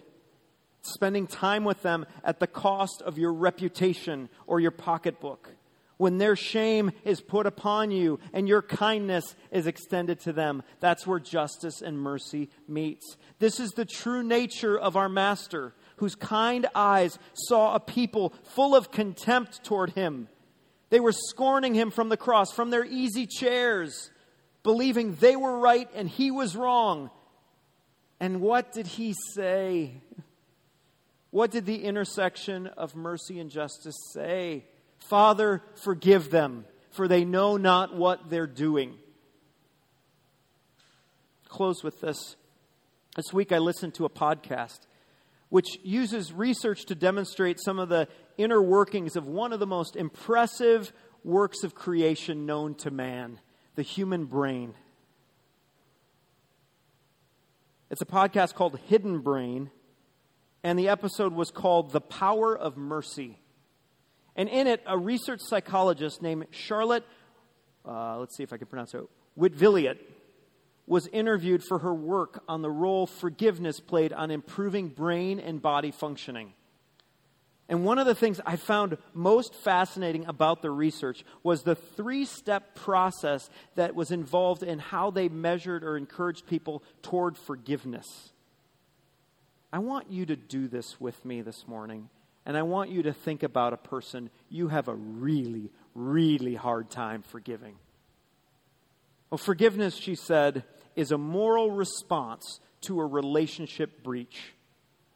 Spending 0.81 1.27
time 1.27 1.63
with 1.63 1.81
them 1.81 2.05
at 2.25 2.41
the 2.41 2.45
cost 2.45 3.01
of 3.01 3.17
your 3.17 3.31
reputation 3.31 4.27
or 4.45 4.59
your 4.59 4.71
pocketbook. 4.71 5.55
When 5.95 6.17
their 6.17 6.35
shame 6.35 6.91
is 7.05 7.21
put 7.21 7.45
upon 7.45 7.91
you 7.91 8.19
and 8.33 8.49
your 8.49 8.61
kindness 8.61 9.33
is 9.49 9.65
extended 9.65 10.19
to 10.21 10.33
them, 10.33 10.63
that's 10.81 11.07
where 11.07 11.21
justice 11.21 11.81
and 11.81 11.97
mercy 11.97 12.49
meets. 12.67 13.15
This 13.39 13.61
is 13.61 13.71
the 13.71 13.85
true 13.85 14.23
nature 14.23 14.77
of 14.77 14.97
our 14.97 15.07
Master, 15.07 15.73
whose 15.95 16.15
kind 16.15 16.67
eyes 16.75 17.17
saw 17.33 17.75
a 17.75 17.79
people 17.79 18.33
full 18.43 18.75
of 18.75 18.91
contempt 18.91 19.63
toward 19.63 19.91
him 19.91 20.27
they 20.93 20.99
were 20.99 21.11
scorning 21.11 21.73
him 21.73 21.89
from 21.89 22.09
the 22.09 22.17
cross, 22.17 22.51
from 22.51 22.69
their 22.69 22.85
easy 22.85 23.25
chairs, 23.25 24.11
believing 24.63 25.15
they 25.15 25.35
were 25.35 25.59
right 25.59 25.89
and 25.93 26.09
he 26.09 26.31
was 26.31 26.55
wrong. 26.55 27.11
And 28.19 28.41
what 28.41 28.71
did 28.71 28.87
he 28.87 29.13
say? 29.33 30.01
What 31.29 31.51
did 31.51 31.65
the 31.65 31.83
intersection 31.83 32.67
of 32.67 32.95
mercy 32.95 33.39
and 33.39 33.49
justice 33.49 33.97
say? 34.13 34.65
Father, 35.09 35.61
forgive 35.83 36.29
them, 36.29 36.65
for 36.91 37.07
they 37.07 37.25
know 37.25 37.57
not 37.57 37.95
what 37.95 38.29
they're 38.29 38.47
doing. 38.47 38.95
Close 41.49 41.83
with 41.83 41.99
this. 41.99 42.35
This 43.15 43.33
week 43.33 43.51
I 43.51 43.57
listened 43.57 43.95
to 43.95 44.05
a 44.05 44.09
podcast 44.09 44.79
which 45.49 45.77
uses 45.83 46.33
research 46.33 46.85
to 46.85 46.95
demonstrate 46.95 47.59
some 47.63 47.77
of 47.77 47.87
the 47.87 48.07
inner 48.39 48.59
workings 48.59 49.15
of 49.15 49.27
one 49.27 49.53
of 49.53 49.59
the 49.59 49.67
most 49.67 49.95
impressive 49.95 50.91
works 51.23 51.63
of 51.63 51.75
creation 51.75 52.47
known 52.47 52.73
to 52.73 52.89
man 52.89 53.39
the 53.75 53.81
human 53.81 54.25
brain. 54.25 54.73
It's 57.89 58.01
a 58.01 58.05
podcast 58.05 58.55
called 58.55 58.79
Hidden 58.87 59.19
Brain, 59.19 59.69
and 60.63 60.77
the 60.77 60.89
episode 60.89 61.33
was 61.33 61.51
called 61.51 61.91
The 61.91 62.01
Power 62.01 62.57
of 62.57 62.77
Mercy. 62.77 63.37
And 64.35 64.49
in 64.49 64.67
it, 64.67 64.81
a 64.87 64.97
research 64.97 65.41
psychologist 65.43 66.21
named 66.21 66.47
Charlotte, 66.51 67.03
uh, 67.87 68.17
let's 68.19 68.35
see 68.35 68.43
if 68.43 68.51
I 68.53 68.57
can 68.57 68.67
pronounce 68.67 68.93
it, 68.93 69.01
Whitvilliot, 69.37 69.97
was 70.85 71.07
interviewed 71.07 71.63
for 71.63 71.79
her 71.79 71.93
work 71.93 72.43
on 72.47 72.61
the 72.61 72.69
role 72.69 73.07
forgiveness 73.07 73.79
played 73.79 74.11
on 74.11 74.31
improving 74.31 74.89
brain 74.89 75.39
and 75.39 75.61
body 75.61 75.91
functioning. 75.91 76.53
And 77.73 77.83
one 77.83 77.97
of 77.97 78.05
the 78.05 78.13
things 78.13 78.39
I 78.45 78.55
found 78.55 78.99
most 79.15 79.55
fascinating 79.55 80.27
about 80.27 80.61
the 80.61 80.69
research 80.69 81.25
was 81.41 81.63
the 81.63 81.73
three 81.73 82.23
step 82.23 82.75
process 82.75 83.49
that 83.73 83.95
was 83.95 84.11
involved 84.11 84.61
in 84.61 84.77
how 84.77 85.09
they 85.09 85.27
measured 85.27 85.83
or 85.83 85.97
encouraged 85.97 86.45
people 86.45 86.83
toward 87.01 87.35
forgiveness. 87.35 88.29
I 89.73 89.79
want 89.79 90.11
you 90.11 90.23
to 90.27 90.35
do 90.35 90.67
this 90.67 91.01
with 91.01 91.25
me 91.25 91.41
this 91.41 91.67
morning, 91.67 92.09
and 92.45 92.55
I 92.55 92.61
want 92.61 92.91
you 92.91 93.01
to 93.01 93.11
think 93.11 93.41
about 93.41 93.73
a 93.73 93.77
person 93.77 94.29
you 94.51 94.67
have 94.67 94.87
a 94.87 94.93
really, 94.93 95.71
really 95.95 96.53
hard 96.53 96.91
time 96.91 97.23
forgiving. 97.23 97.73
Well, 99.31 99.39
forgiveness, 99.39 99.95
she 99.95 100.13
said, 100.13 100.63
is 100.95 101.11
a 101.11 101.17
moral 101.17 101.71
response 101.71 102.59
to 102.81 102.99
a 102.99 103.05
relationship 103.07 104.03
breach. 104.03 104.53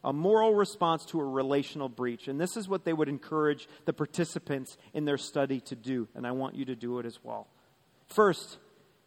A 0.03 0.13
moral 0.13 0.53
response 0.53 1.05
to 1.05 1.19
a 1.19 1.25
relational 1.25 1.89
breach. 1.89 2.27
And 2.27 2.39
this 2.39 2.55
is 2.55 2.69
what 2.69 2.86
they 2.86 2.93
would 2.93 3.10
encourage 3.10 3.67
the 3.86 3.93
participants 3.93 4.77
in 4.93 5.05
their 5.05 5.17
study 5.17 5.60
to 5.62 5.75
do, 5.75 6.07
and 6.15 6.25
I 6.25 6.31
want 6.31 6.55
you 6.55 6.65
to 6.65 6.75
do 6.75 6.99
it 6.99 7.05
as 7.05 7.19
well. 7.23 7.47
First, 8.07 8.57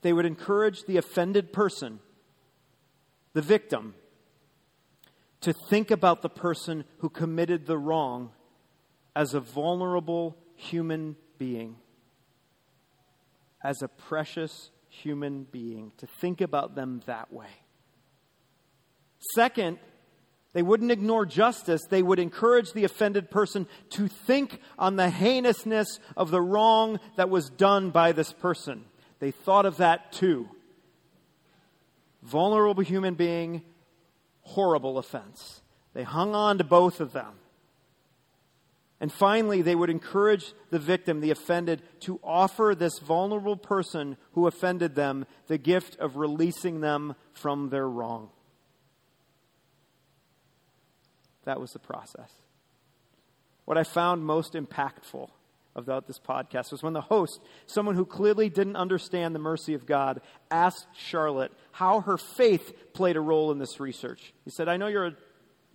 they 0.03 0.13
would 0.13 0.27
encourage 0.27 0.85
the 0.85 0.97
offended 0.97 1.53
person, 1.53 2.01
the 3.33 3.43
victim, 3.43 3.95
to 5.43 5.53
think 5.53 5.91
about 5.91 6.23
the 6.23 6.29
person 6.29 6.85
who 6.99 7.09
committed 7.09 7.67
the 7.67 7.79
wrong 7.79 8.31
as 9.17 9.33
a 9.33 9.41
vulnerable 9.41 10.37
human 10.55 11.17
being, 11.39 11.77
as 13.63 13.81
a 13.83 13.89
precious 13.89 14.71
human 14.89 15.45
being, 15.45 15.93
to 15.97 16.07
think 16.07 16.41
about 16.41 16.75
them 16.75 17.01
that 17.07 17.33
way. 17.33 17.49
Second, 19.35 19.79
they 20.53 20.63
wouldn't 20.63 20.91
ignore 20.91 21.27
justice. 21.27 21.83
They 21.89 22.03
would 22.03 22.19
encourage 22.19 22.73
the 22.73 22.85
offended 22.85 23.31
person 23.31 23.69
to 23.91 24.09
think 24.09 24.61
on 24.79 24.97
the 24.97 25.11
heinousness 25.11 26.01
of 26.17 26.31
the 26.31 26.41
wrong 26.41 26.99
that 27.17 27.31
was 27.31 27.51
done 27.51 27.91
by 27.91 28.13
this 28.13 28.33
person. 28.33 28.85
They 29.21 29.31
thought 29.31 29.67
of 29.67 29.77
that 29.77 30.13
too. 30.13 30.49
Vulnerable 32.23 32.83
human 32.83 33.15
being, 33.15 33.63
horrible 34.43 34.99
offense. 34.99 35.63
They 35.95 36.03
hung 36.03 36.35
on 36.35 36.59
to 36.59 36.65
both 36.65 37.01
of 37.01 37.13
them. 37.13 37.35
And 39.03 39.11
finally, 39.11 39.63
they 39.63 39.75
would 39.75 39.89
encourage 39.89 40.53
the 40.69 40.79
victim, 40.79 41.21
the 41.21 41.31
offended, 41.31 41.81
to 42.01 42.21
offer 42.23 42.75
this 42.75 42.99
vulnerable 42.99 43.57
person 43.57 44.19
who 44.33 44.47
offended 44.47 44.95
them 44.95 45.25
the 45.47 45.57
gift 45.57 45.97
of 45.99 46.17
releasing 46.17 46.81
them 46.81 47.15
from 47.33 47.71
their 47.71 47.89
wrong. 47.89 48.29
That 51.51 51.61
was 51.61 51.73
the 51.73 51.81
process. 51.81 52.31
What 53.65 53.77
I 53.77 53.83
found 53.83 54.25
most 54.25 54.53
impactful 54.53 55.31
about 55.75 56.07
this 56.07 56.21
podcast 56.21 56.71
was 56.71 56.81
when 56.81 56.93
the 56.93 57.01
host, 57.01 57.41
someone 57.67 57.97
who 57.97 58.07
clearly 58.07 58.49
didn't 58.49 58.77
understand 58.77 59.35
the 59.35 59.41
mercy 59.41 59.75
of 59.75 59.85
God, 59.85 60.21
asked 60.49 60.87
Charlotte 60.95 61.51
how 61.73 62.03
her 62.03 62.17
faith 62.17 62.93
played 62.93 63.17
a 63.17 63.21
role 63.21 63.51
in 63.51 63.59
this 63.59 63.81
research. 63.81 64.33
He 64.45 64.53
said, 64.53 64.69
I 64.69 64.77
know 64.77 64.87
you're 64.87 65.09
a 65.09 65.17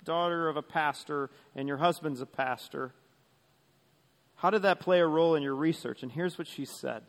daughter 0.05 0.47
of 0.47 0.55
a 0.55 0.61
pastor 0.61 1.29
and 1.57 1.67
your 1.67 1.75
husband's 1.75 2.21
a 2.21 2.25
pastor. 2.25 2.93
How 4.35 4.51
did 4.51 4.61
that 4.61 4.79
play 4.79 5.01
a 5.01 5.05
role 5.05 5.35
in 5.35 5.43
your 5.43 5.55
research? 5.55 6.03
And 6.03 6.11
here's 6.13 6.37
what 6.37 6.47
she 6.47 6.63
said. 6.63 7.03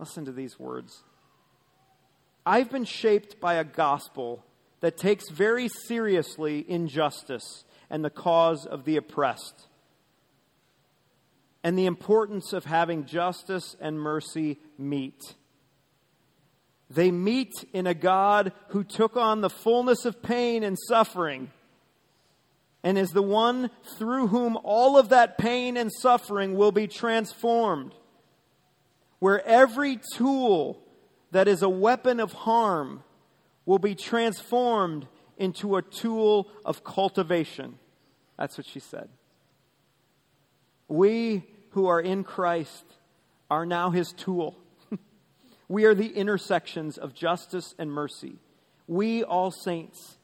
Listen 0.00 0.24
to 0.24 0.32
these 0.32 0.58
words. 0.58 1.04
I've 2.44 2.72
been 2.72 2.86
shaped 2.86 3.38
by 3.38 3.54
a 3.54 3.64
gospel 3.64 4.44
that 4.80 4.96
takes 4.96 5.30
very 5.30 5.68
seriously 5.86 6.64
injustice 6.68 7.64
and 7.90 8.04
the 8.04 8.10
cause 8.10 8.64
of 8.64 8.84
the 8.84 8.96
oppressed, 8.96 9.66
and 11.62 11.78
the 11.78 11.86
importance 11.86 12.52
of 12.52 12.64
having 12.64 13.04
justice 13.04 13.76
and 13.80 14.00
mercy 14.00 14.58
meet. 14.78 15.34
They 16.88 17.10
meet 17.10 17.52
in 17.72 17.86
a 17.86 17.94
God 17.94 18.52
who 18.68 18.82
took 18.82 19.16
on 19.16 19.40
the 19.40 19.50
fullness 19.50 20.04
of 20.04 20.22
pain 20.22 20.64
and 20.64 20.76
suffering 20.88 21.50
and 22.82 22.96
is 22.96 23.10
the 23.10 23.22
one 23.22 23.70
through 23.98 24.28
whom 24.28 24.56
all 24.62 24.98
of 24.98 25.10
that 25.10 25.38
pain 25.38 25.76
and 25.76 25.92
suffering 25.92 26.56
will 26.56 26.72
be 26.72 26.86
transformed. 26.86 27.94
Where 29.18 29.44
every 29.46 30.00
tool 30.14 30.82
that 31.30 31.46
is 31.46 31.62
a 31.62 31.68
weapon 31.68 32.20
of 32.20 32.32
harm 32.32 33.04
will 33.66 33.78
be 33.78 33.94
transformed 33.94 35.06
into 35.40 35.76
a 35.76 35.82
tool 35.82 36.48
of 36.64 36.84
cultivation. 36.84 37.78
That's 38.38 38.56
what 38.56 38.66
she 38.66 38.78
said. 38.78 39.08
We 40.86 41.44
who 41.70 41.86
are 41.86 42.00
in 42.00 42.22
Christ 42.22 42.84
are 43.50 43.64
now 43.64 43.90
his 43.90 44.12
tool. 44.12 44.56
we 45.68 45.84
are 45.84 45.94
the 45.94 46.08
intersections 46.08 46.98
of 46.98 47.14
justice 47.14 47.74
and 47.78 47.90
mercy. 47.90 48.36
We, 48.86 49.24
all 49.24 49.50
saints, 49.50 50.18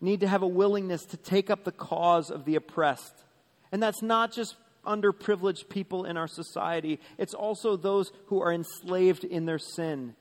need 0.00 0.20
to 0.20 0.28
have 0.28 0.42
a 0.42 0.48
willingness 0.48 1.04
to 1.06 1.16
take 1.16 1.50
up 1.50 1.64
the 1.64 1.72
cause 1.72 2.30
of 2.30 2.44
the 2.44 2.54
oppressed. 2.54 3.24
And 3.70 3.82
that's 3.82 4.02
not 4.02 4.32
just 4.32 4.56
underprivileged 4.86 5.68
people 5.68 6.04
in 6.04 6.16
our 6.16 6.28
society, 6.28 6.98
it's 7.18 7.34
also 7.34 7.76
those 7.76 8.12
who 8.26 8.40
are 8.40 8.52
enslaved 8.52 9.24
in 9.24 9.44
their 9.44 9.58
sin. 9.58 10.14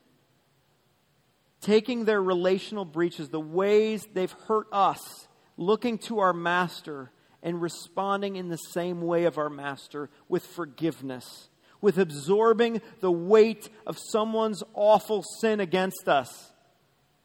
Taking 1.61 2.05
their 2.05 2.21
relational 2.21 2.85
breaches, 2.85 3.29
the 3.29 3.39
ways 3.39 4.07
they've 4.13 4.31
hurt 4.47 4.67
us, 4.71 5.27
looking 5.57 5.97
to 5.99 6.19
our 6.19 6.33
master 6.33 7.11
and 7.41 7.61
responding 7.61 8.35
in 8.35 8.49
the 8.49 8.57
same 8.57 9.01
way 9.01 9.25
of 9.25 9.37
our 9.37 9.49
master 9.49 10.09
with 10.29 10.45
forgiveness, 10.45 11.49
with 11.81 11.97
absorbing 11.97 12.81
the 12.99 13.11
weight 13.11 13.69
of 13.85 13.97
someone's 14.11 14.63
awful 14.73 15.23
sin 15.41 15.59
against 15.59 16.07
us 16.07 16.51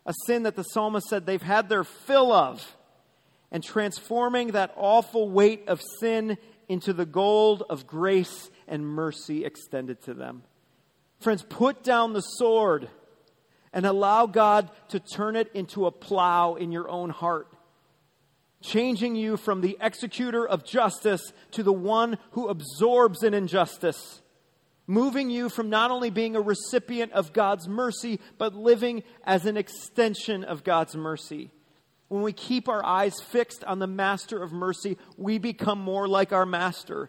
a 0.04 0.12
sin 0.26 0.44
that 0.44 0.56
the 0.56 0.62
psalmist 0.62 1.08
said 1.08 1.26
they've 1.26 1.40
had 1.40 1.68
their 1.68 1.84
fill 1.84 2.32
of, 2.32 2.76
and 3.50 3.62
transforming 3.62 4.48
that 4.48 4.72
awful 4.76 5.28
weight 5.28 5.68
of 5.68 5.80
sin 6.00 6.38
into 6.68 6.92
the 6.92 7.06
gold 7.06 7.62
of 7.68 7.86
grace 7.86 8.50
and 8.66 8.86
mercy 8.86 9.44
extended 9.44 10.02
to 10.02 10.14
them. 10.14 10.42
Friends, 11.20 11.44
put 11.48 11.84
down 11.84 12.14
the 12.14 12.20
sword 12.20 12.88
and 13.72 13.86
allow 13.86 14.26
God 14.26 14.70
to 14.88 15.00
turn 15.00 15.36
it 15.36 15.50
into 15.54 15.86
a 15.86 15.90
plow 15.90 16.54
in 16.54 16.72
your 16.72 16.88
own 16.88 17.10
heart, 17.10 17.48
changing 18.62 19.16
you 19.16 19.36
from 19.36 19.60
the 19.60 19.76
executor 19.80 20.46
of 20.46 20.64
justice 20.64 21.32
to 21.52 21.62
the 21.62 21.72
one 21.72 22.18
who 22.32 22.48
absorbs 22.48 23.22
an 23.22 23.34
injustice, 23.34 24.22
moving 24.86 25.30
you 25.30 25.48
from 25.48 25.70
not 25.70 25.90
only 25.90 26.10
being 26.10 26.36
a 26.36 26.40
recipient 26.40 27.12
of 27.12 27.32
God's 27.32 27.66
mercy, 27.66 28.20
but 28.38 28.54
living 28.54 29.02
as 29.24 29.46
an 29.46 29.56
extension 29.56 30.44
of 30.44 30.64
God's 30.64 30.94
mercy. 30.94 31.50
When 32.08 32.22
we 32.22 32.34
keep 32.34 32.68
our 32.68 32.84
eyes 32.84 33.14
fixed 33.22 33.64
on 33.64 33.78
the 33.78 33.86
master 33.86 34.42
of 34.42 34.52
mercy, 34.52 34.98
we 35.16 35.38
become 35.38 35.80
more 35.80 36.06
like 36.06 36.30
our 36.30 36.44
master. 36.44 37.08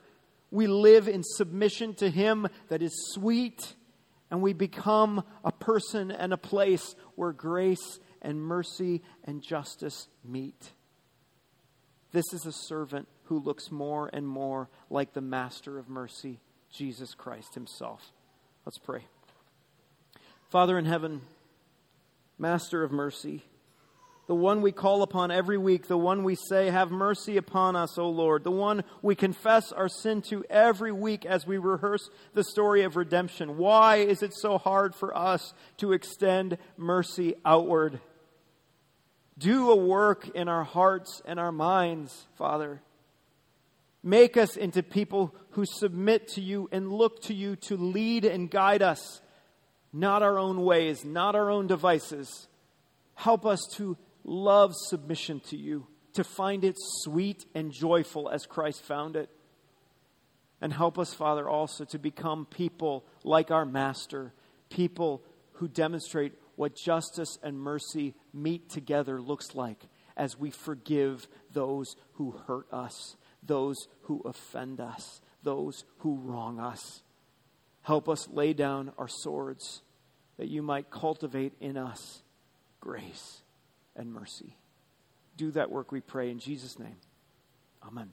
We 0.49 0.67
live 0.67 1.10
in 1.10 1.23
submission 1.23 1.93
to 1.95 2.10
him 2.10 2.47
that 2.69 2.82
is 2.82 3.12
sweet 3.12 3.73
and 4.31 4.41
we 4.41 4.53
become 4.53 5.23
a 5.43 5.51
person 5.51 6.12
and 6.12 6.33
a 6.33 6.38
place 6.38 6.95
where 7.15 7.31
grace 7.31 7.99
and 8.21 8.41
mercy 8.41 9.01
and 9.23 9.41
justice 9.41 10.07
meet. 10.23 10.71
This 12.12 12.25
is 12.33 12.45
a 12.45 12.51
servant 12.51 13.07
who 13.25 13.39
looks 13.39 13.71
more 13.71 14.09
and 14.13 14.27
more 14.27 14.69
like 14.89 15.13
the 15.13 15.21
master 15.21 15.77
of 15.77 15.89
mercy, 15.89 16.39
Jesus 16.71 17.13
Christ 17.13 17.53
himself. 17.55 18.12
Let's 18.65 18.77
pray. 18.77 19.05
Father 20.49 20.77
in 20.77 20.86
heaven, 20.86 21.21
master 22.38 22.83
of 22.83 22.91
mercy, 22.91 23.43
the 24.25 24.36
one 24.36 24.62
we 24.62 24.71
call 24.71 25.03
upon 25.03 25.31
every 25.31 25.57
week, 25.57 25.88
the 25.88 25.97
one 25.97 26.23
we 26.23 26.36
say, 26.36 26.69
Have 26.69 26.91
mercy 26.91 27.36
upon 27.36 27.75
us, 27.75 27.97
O 27.97 28.09
Lord, 28.09 28.43
the 28.43 28.51
one 28.51 28.83
we 29.01 29.15
confess 29.15 29.71
our 29.73 29.89
sin 29.89 30.21
to 30.23 30.45
every 30.49 30.93
week 30.93 31.25
as 31.25 31.45
we 31.45 31.57
rehearse 31.57 32.09
the 32.33 32.43
story 32.43 32.83
of 32.83 32.95
redemption. 32.95 33.57
Why 33.57 33.97
is 33.97 34.23
it 34.23 34.33
so 34.33 34.57
hard 34.57 34.95
for 34.95 35.15
us 35.15 35.53
to 35.77 35.91
extend 35.91 36.57
mercy 36.77 37.36
outward? 37.43 37.99
Do 39.38 39.71
a 39.71 39.75
work 39.75 40.29
in 40.29 40.47
our 40.47 40.63
hearts 40.63 41.21
and 41.25 41.38
our 41.38 41.51
minds, 41.51 42.27
Father. 42.38 42.81
Make 44.03 44.38
us 44.38 44.55
into 44.55 44.83
people 44.83 45.36
who 45.51 45.65
submit 45.65 46.29
to 46.29 46.41
you 46.41 46.69
and 46.71 46.91
look 46.91 47.21
to 47.23 47.33
you 47.33 47.55
to 47.57 47.75
lead 47.75 48.23
and 48.23 48.49
guide 48.49 48.81
us, 48.81 49.21
not 49.91 50.21
our 50.23 50.38
own 50.38 50.63
ways, 50.63 51.03
not 51.03 51.36
our 51.36 51.49
own 51.49 51.67
devices. 51.67 52.47
Help 53.15 53.45
us 53.45 53.59
to 53.73 53.97
love 54.23 54.73
submission 54.75 55.39
to 55.41 55.57
you, 55.57 55.88
to 56.13 56.23
find 56.23 56.63
it 56.63 56.75
sweet 56.77 57.45
and 57.53 57.71
joyful 57.71 58.29
as 58.29 58.45
Christ 58.45 58.83
found 58.83 59.15
it. 59.15 59.29
And 60.62 60.71
help 60.71 60.97
us, 60.97 61.13
Father, 61.13 61.49
also 61.49 61.83
to 61.86 61.99
become 61.99 62.45
people 62.45 63.05
like 63.23 63.51
our 63.51 63.65
Master, 63.65 64.33
people 64.69 65.23
who 65.53 65.67
demonstrate 65.67 66.33
what 66.55 66.75
justice 66.75 67.38
and 67.43 67.59
mercy 67.59 68.15
meet 68.33 68.69
together 68.69 69.21
looks 69.21 69.55
like 69.55 69.83
as 70.15 70.39
we 70.39 70.51
forgive 70.51 71.27
those 71.51 71.95
who 72.13 72.31
hurt 72.47 72.71
us, 72.71 73.17
those 73.41 73.88
who 74.03 74.21
offend 74.25 74.79
us, 74.79 75.21
those 75.41 75.83
who 75.99 76.15
wrong 76.15 76.59
us. 76.59 77.01
Help 77.81 78.07
us 78.07 78.29
lay 78.29 78.53
down 78.53 78.93
our 78.97 79.09
swords 79.09 79.81
that 80.38 80.47
you 80.47 80.62
might 80.62 80.89
cultivate 80.89 81.53
in 81.59 81.75
us 81.75 82.21
grace 82.79 83.42
and 83.95 84.12
mercy. 84.12 84.56
Do 85.38 85.51
that 85.51 85.71
work, 85.71 85.91
we 85.91 86.01
pray, 86.01 86.29
in 86.29 86.39
Jesus' 86.39 86.77
name. 86.79 86.97
Amen. 87.86 88.12